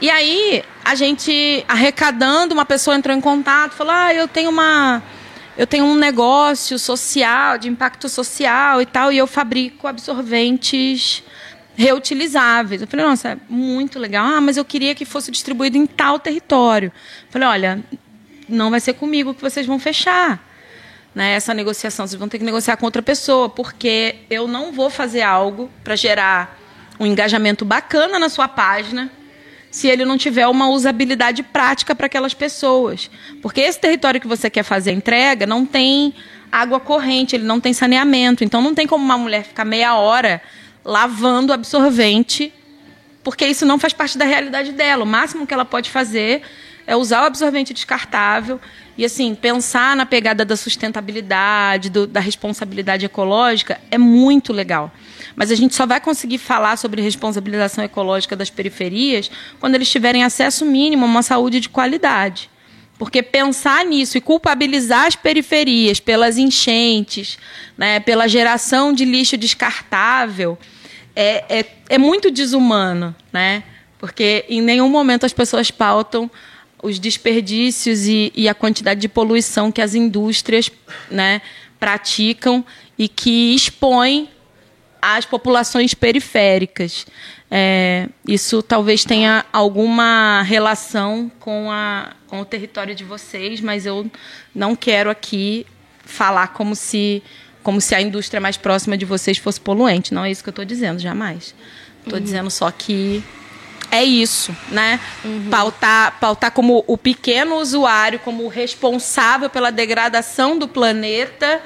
[0.00, 5.02] E aí, a gente, arrecadando, uma pessoa entrou em contato, falou: Ah, eu tenho uma.
[5.56, 11.22] Eu tenho um negócio social, de impacto social e tal, e eu fabrico absorventes
[11.76, 12.80] reutilizáveis.
[12.80, 14.26] Eu falei, nossa, é muito legal.
[14.26, 16.92] Ah, mas eu queria que fosse distribuído em tal território.
[17.26, 17.84] Eu falei, olha,
[18.48, 20.42] não vai ser comigo que vocês vão fechar.
[21.14, 24.90] Né, essa negociação, vocês vão ter que negociar com outra pessoa, porque eu não vou
[24.90, 26.58] fazer algo para gerar
[26.98, 29.10] um engajamento bacana na sua página
[29.70, 33.10] se ele não tiver uma usabilidade prática para aquelas pessoas.
[33.42, 36.14] Porque esse território que você quer fazer a entrega não tem
[36.50, 38.44] água corrente, ele não tem saneamento.
[38.44, 40.40] Então não tem como uma mulher ficar meia hora
[40.84, 42.52] lavando absorvente,
[43.22, 45.04] porque isso não faz parte da realidade dela.
[45.04, 46.42] O máximo que ela pode fazer
[46.86, 48.60] é usar o absorvente descartável
[48.96, 54.92] e assim pensar na pegada da sustentabilidade, do, da responsabilidade ecológica é muito legal.
[55.34, 60.22] Mas a gente só vai conseguir falar sobre responsabilização ecológica das periferias quando eles tiverem
[60.22, 62.50] acesso mínimo a uma saúde de qualidade.
[62.96, 67.38] Porque pensar nisso e culpabilizar as periferias pelas enchentes,
[67.76, 70.56] né, pela geração de lixo descartável,
[71.14, 73.62] é, é, é muito desumano, né?
[73.98, 76.30] Porque em nenhum momento as pessoas pautam
[76.82, 80.70] os desperdícios e, e a quantidade de poluição que as indústrias
[81.10, 81.40] né,
[81.80, 82.64] praticam
[82.98, 84.28] e que expõem
[85.00, 87.06] as populações periféricas.
[87.50, 94.10] É, isso talvez tenha alguma relação com, a, com o território de vocês, mas eu
[94.54, 95.66] não quero aqui
[96.04, 97.22] falar como se
[97.64, 100.14] como se a indústria mais próxima de vocês fosse poluente.
[100.14, 101.54] Não é isso que eu estou dizendo, jamais.
[102.04, 102.24] Estou uhum.
[102.24, 103.24] dizendo só que
[103.90, 105.00] é isso, né?
[105.24, 105.48] Uhum.
[105.50, 111.60] Pautar, pautar como o pequeno usuário, como o responsável pela degradação do planeta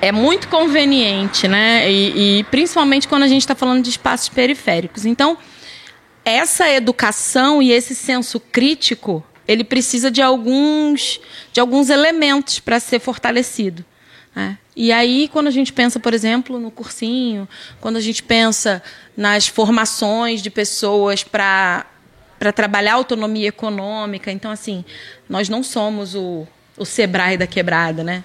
[0.00, 1.90] é muito conveniente, né?
[1.90, 5.06] E, e principalmente quando a gente está falando de espaços periféricos.
[5.06, 5.38] Então,
[6.24, 11.20] essa educação e esse senso crítico, ele precisa de alguns,
[11.52, 13.84] de alguns elementos para ser fortalecido.
[14.36, 14.54] É.
[14.76, 17.48] E aí, quando a gente pensa, por exemplo, no cursinho,
[17.80, 18.82] quando a gente pensa
[19.16, 21.86] nas formações de pessoas para
[22.38, 24.84] para trabalhar autonomia econômica, então assim,
[25.26, 28.22] nós não somos o, o Sebrae da quebrada, né?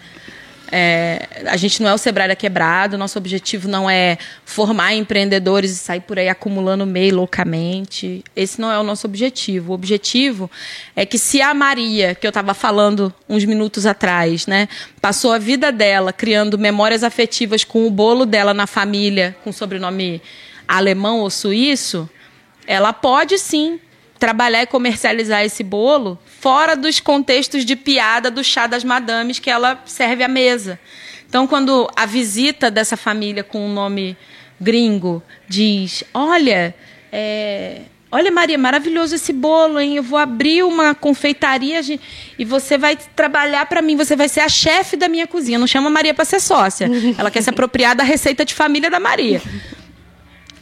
[0.73, 5.75] É, a gente não é o Sebrae quebrado, nosso objetivo não é formar empreendedores e
[5.75, 8.23] sair por aí acumulando MEI loucamente.
[8.33, 9.71] Esse não é o nosso objetivo.
[9.71, 10.49] O objetivo
[10.95, 14.69] é que se a Maria, que eu estava falando uns minutos atrás, né,
[15.01, 20.21] passou a vida dela criando memórias afetivas com o bolo dela na família, com sobrenome
[20.65, 22.09] alemão ou suíço,
[22.65, 23.77] ela pode sim
[24.21, 29.49] trabalhar e comercializar esse bolo fora dos contextos de piada do chá das madames que
[29.49, 30.79] ela serve à mesa.
[31.27, 34.15] Então, quando a visita dessa família com um nome
[34.59, 36.75] gringo diz: Olha,
[37.11, 39.95] é, Olha, Maria, maravilhoso esse bolo, hein?
[39.95, 41.79] Eu vou abrir uma confeitaria
[42.37, 43.95] e você vai trabalhar para mim.
[43.95, 45.57] Você vai ser a chefe da minha cozinha.
[45.57, 46.91] Não chama Maria para ser sócia.
[47.17, 49.41] Ela quer se apropriar da receita de família da Maria.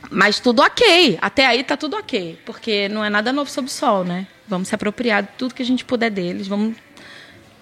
[0.09, 1.17] Mas tudo ok.
[1.21, 2.39] Até aí tá tudo ok.
[2.45, 4.27] Porque não é nada novo sob o sol, né?
[4.47, 6.47] Vamos se apropriar de tudo que a gente puder deles.
[6.47, 6.75] Vamos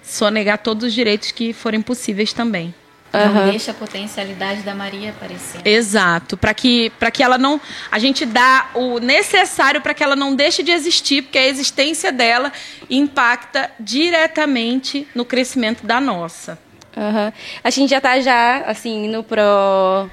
[0.02, 2.74] sonegar todos os direitos que forem possíveis também.
[3.14, 3.50] Não uhum.
[3.50, 5.62] deixa a potencialidade da Maria aparecer.
[5.66, 10.16] Exato, para que para que ela não a gente dá o necessário para que ela
[10.16, 12.52] não deixe de existir, porque a existência dela
[12.89, 16.60] impacta diretamente no crescimento da nossa.
[16.95, 17.32] Uhum.
[17.64, 20.10] A gente já está já assim no pro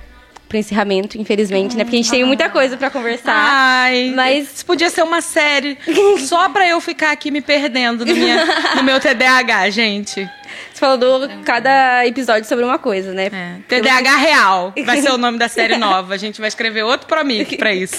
[0.54, 1.82] pro encerramento, infelizmente, né?
[1.82, 3.34] Porque a gente tem muita coisa pra conversar.
[3.34, 5.76] Ai, mas isso podia ser uma série
[6.20, 8.44] só pra eu ficar aqui me perdendo no, minha,
[8.76, 10.30] no meu TDAH, gente.
[10.72, 13.26] Você falou cada episódio sobre uma coisa, né?
[13.26, 13.56] É.
[13.80, 16.14] TDAH real vai ser o nome da série nova.
[16.14, 17.96] A gente vai escrever outro Promic pra isso.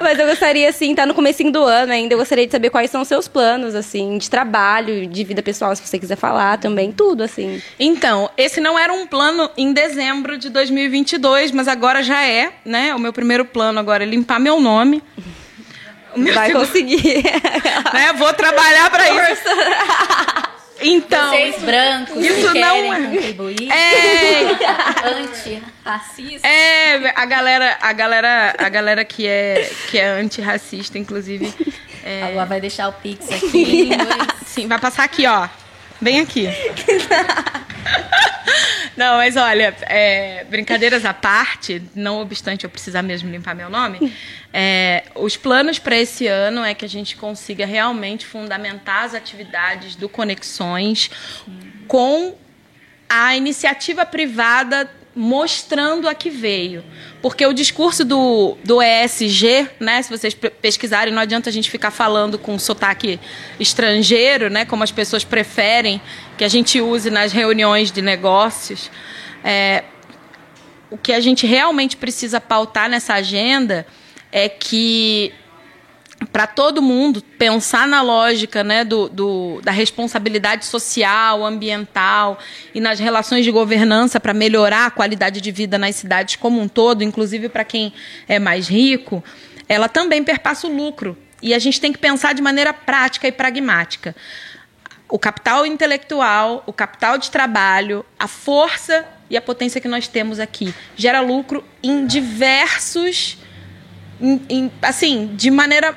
[0.00, 2.90] Mas eu gostaria, assim, tá no comecinho do ano ainda, eu gostaria de saber quais
[2.90, 6.92] são os seus planos, assim, de trabalho, de vida pessoal, se você quiser falar também,
[6.92, 7.60] tudo, assim.
[7.78, 12.94] Então, esse não era um plano em dezembro de 2022, mas agora já é, né?
[12.94, 15.02] O meu primeiro plano agora é limpar meu nome.
[16.34, 17.22] Vai conseguir.
[17.92, 18.12] né?
[18.16, 19.42] Vou trabalhar para isso.
[20.80, 23.06] Então, Vocês brancos isso que não é.
[23.06, 23.70] contribuir.
[23.72, 24.42] É,
[25.08, 26.46] Antirracista.
[26.46, 31.52] é, a galera, a galera, a galera que é que é antirracista, inclusive,
[32.04, 33.90] é, A Lua vai deixar o Pix aqui.
[34.46, 35.48] Sim, vai passar aqui, ó.
[36.00, 36.46] Bem aqui.
[38.96, 44.12] Não, mas olha, é, brincadeiras à parte, não obstante eu precisar mesmo limpar meu nome,
[44.52, 49.94] é, os planos para esse ano é que a gente consiga realmente fundamentar as atividades
[49.94, 51.12] do Conexões
[51.86, 52.36] com
[53.08, 56.84] a iniciativa privada mostrando a que veio.
[57.20, 61.68] Porque o discurso do, do ESG, né, se vocês pe- pesquisarem, não adianta a gente
[61.68, 63.18] ficar falando com sotaque
[63.58, 66.00] estrangeiro, né, como as pessoas preferem
[66.36, 68.92] que a gente use nas reuniões de negócios.
[69.42, 69.82] É,
[70.88, 73.84] o que a gente realmente precisa pautar nessa agenda
[74.30, 75.34] é que
[76.32, 82.38] para todo mundo pensar na lógica né, do, do- da responsabilidade social, ambiental
[82.74, 86.66] e nas relações de governança para melhorar a qualidade de vida nas cidades como um
[86.68, 87.92] todo, inclusive para quem
[88.26, 89.22] é mais rico,
[89.68, 91.16] ela também perpassa o lucro.
[91.40, 94.14] E a gente tem que pensar de maneira prática e pragmática.
[95.08, 100.40] O capital intelectual, o capital de trabalho, a força e a potência que nós temos
[100.40, 103.38] aqui gera lucro em diversos
[104.20, 105.96] em- em- assim, de maneira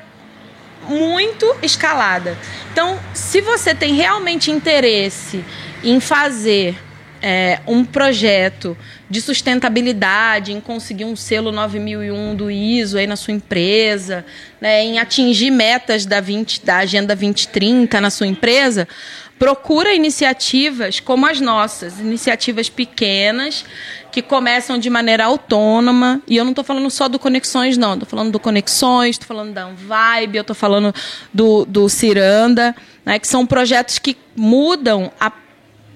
[0.88, 2.36] muito escalada.
[2.72, 5.44] Então, se você tem realmente interesse
[5.82, 6.76] em fazer
[7.22, 8.76] é, um projeto
[9.08, 14.26] de sustentabilidade, em conseguir um selo 9001 do ISO aí na sua empresa,
[14.60, 18.88] né, em atingir metas da, 20, da Agenda 2030 na sua empresa,
[19.38, 23.64] procura iniciativas como as nossas, iniciativas pequenas
[24.12, 26.22] que começam de maneira autônoma.
[26.28, 27.94] E eu não estou falando só do Conexões, não.
[27.94, 30.94] Estou falando do Conexões, estou falando da Vibe, eu estou falando
[31.32, 35.32] do, do Ciranda, né, que são projetos que mudam a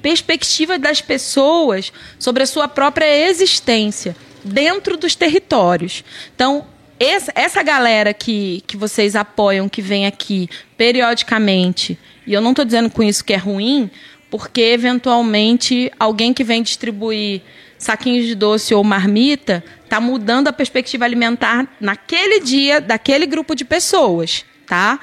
[0.03, 6.03] perspectiva das pessoas sobre a sua própria existência dentro dos territórios.
[6.35, 6.67] Então,
[6.99, 12.65] essa, essa galera que, que vocês apoiam, que vem aqui periodicamente, e eu não estou
[12.65, 13.91] dizendo com isso que é ruim,
[14.31, 17.43] porque eventualmente alguém que vem distribuir
[17.79, 23.65] saquinhos de doce ou marmita está mudando a perspectiva alimentar naquele dia daquele grupo de
[23.65, 24.99] pessoas, tá?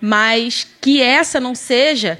[0.00, 2.18] Mas que essa não seja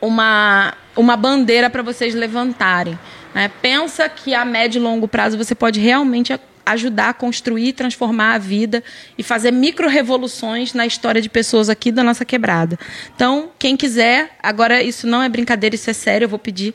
[0.00, 2.98] uma, uma bandeira para vocês levantarem.
[3.34, 3.50] né?
[3.60, 6.32] Pensa que a médio e longo prazo você pode realmente
[6.64, 8.84] ajudar a construir, transformar a vida
[9.16, 12.78] e fazer micro-revoluções na história de pessoas aqui da nossa quebrada.
[13.14, 16.74] Então, quem quiser, agora isso não é brincadeira, isso é sério, eu vou pedir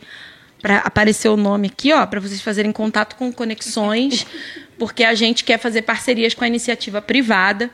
[0.64, 4.26] para aparecer o nome aqui, ó, para vocês fazerem contato com conexões,
[4.80, 7.70] porque a gente quer fazer parcerias com a iniciativa privada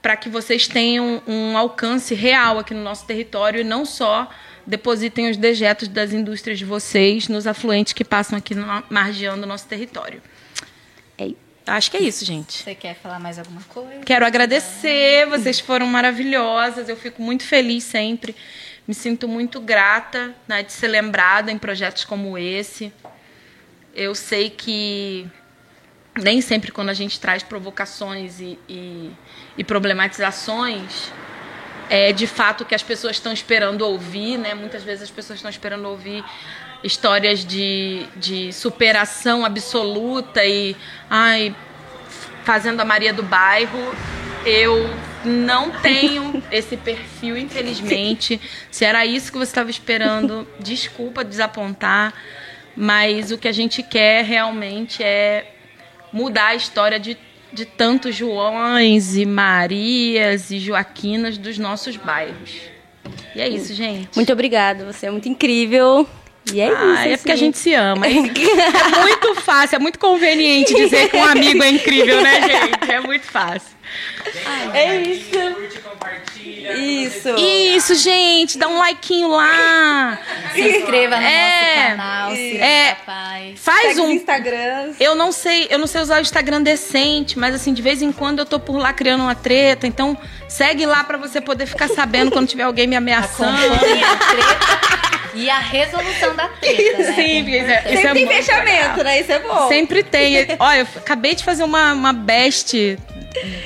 [0.00, 4.28] para que vocês tenham um alcance real aqui no nosso território e não só
[4.66, 9.46] depositem os dejetos das indústrias de vocês nos afluentes que passam aqui no, margeando o
[9.46, 10.22] nosso território.
[11.18, 11.51] É isso.
[11.66, 12.62] Acho que é isso, gente.
[12.62, 14.00] Você quer falar mais alguma coisa?
[14.04, 18.34] Quero agradecer, vocês foram maravilhosas, eu fico muito feliz sempre.
[18.86, 22.92] Me sinto muito grata né, de ser lembrada em projetos como esse.
[23.94, 25.28] Eu sei que
[26.20, 29.12] nem sempre quando a gente traz provocações e, e,
[29.56, 31.10] e problematizações
[31.88, 34.54] é de fato o que as pessoas estão esperando ouvir, né?
[34.54, 36.24] Muitas vezes as pessoas estão esperando ouvir
[36.82, 40.76] histórias de, de superação absoluta e
[41.08, 41.54] ai,
[42.44, 43.94] fazendo a Maria do Bairro.
[44.44, 44.90] Eu
[45.24, 48.40] não tenho esse perfil, infelizmente.
[48.70, 52.12] Se era isso que você estava esperando, desculpa desapontar,
[52.76, 55.54] mas o que a gente quer realmente é
[56.12, 57.16] mudar a história de,
[57.52, 62.72] de tantos Joões e Marias e Joaquinas dos nossos bairros.
[63.34, 64.10] E é isso, gente.
[64.14, 66.06] Muito obrigada, você é muito incrível.
[66.52, 66.76] E é isso.
[66.76, 67.44] Ah, é porque a assim.
[67.44, 68.06] gente se ama.
[68.08, 72.90] É muito fácil, é muito conveniente dizer que um amigo é incrível, né, gente?
[72.90, 73.68] É muito fácil.
[74.72, 75.30] É isso.
[75.54, 76.31] curte, compartilha.
[76.44, 77.28] Isso.
[77.38, 80.18] Isso, gente, dá um likeinho lá.
[80.52, 82.96] Se inscreva no É, nosso canal, Ciranda é.
[83.06, 83.60] Paz.
[83.60, 84.96] Faz Segue um Instagrams.
[85.00, 88.12] Eu não sei, eu não sei usar o Instagram decente, mas assim, de vez em
[88.12, 90.16] quando eu tô por lá criando uma treta, então
[90.48, 93.56] segue lá pra você poder ficar sabendo quando tiver alguém me ameaçando.
[93.74, 97.12] Acompanhe a treta e a resolução da treta, né?
[97.14, 99.04] Sim, é isso é- Sempre tem muito fechamento, legal.
[99.04, 99.20] né?
[99.20, 99.68] Isso é bom.
[99.68, 100.46] Sempre tem.
[100.58, 102.98] Olha, eu acabei de fazer uma, uma best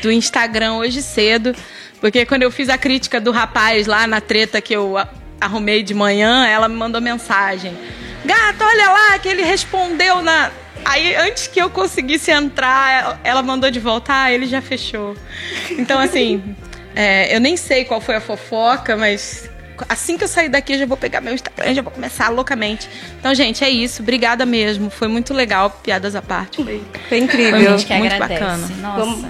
[0.02, 1.54] do Instagram hoje cedo,
[2.00, 4.96] porque quando eu fiz a crítica do rapaz lá na treta que eu
[5.40, 7.76] arrumei de manhã, ela me mandou mensagem.
[8.24, 10.50] Gato, olha lá que ele respondeu na.
[10.84, 15.16] Aí, antes que eu conseguisse entrar, ela- mandou de volta, ah, ele já fechou.
[15.70, 16.54] Então, assim,
[16.94, 19.48] é, eu nem sei qual foi a fofoca, mas
[19.88, 22.88] assim que eu sair daqui, eu já vou pegar meu Instagram, já vou começar loucamente.
[23.18, 24.00] Então, gente, é isso.
[24.02, 24.88] Obrigada mesmo.
[24.90, 26.62] Foi muito legal, piadas à parte.
[26.62, 27.58] Foi, Foi incrível.
[27.58, 28.40] Foi A gente que Muito agradece.
[28.40, 28.68] bacana.
[28.80, 28.98] Nossa.
[29.04, 29.26] Vamos-.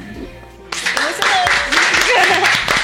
[2.07, 2.76] @웃음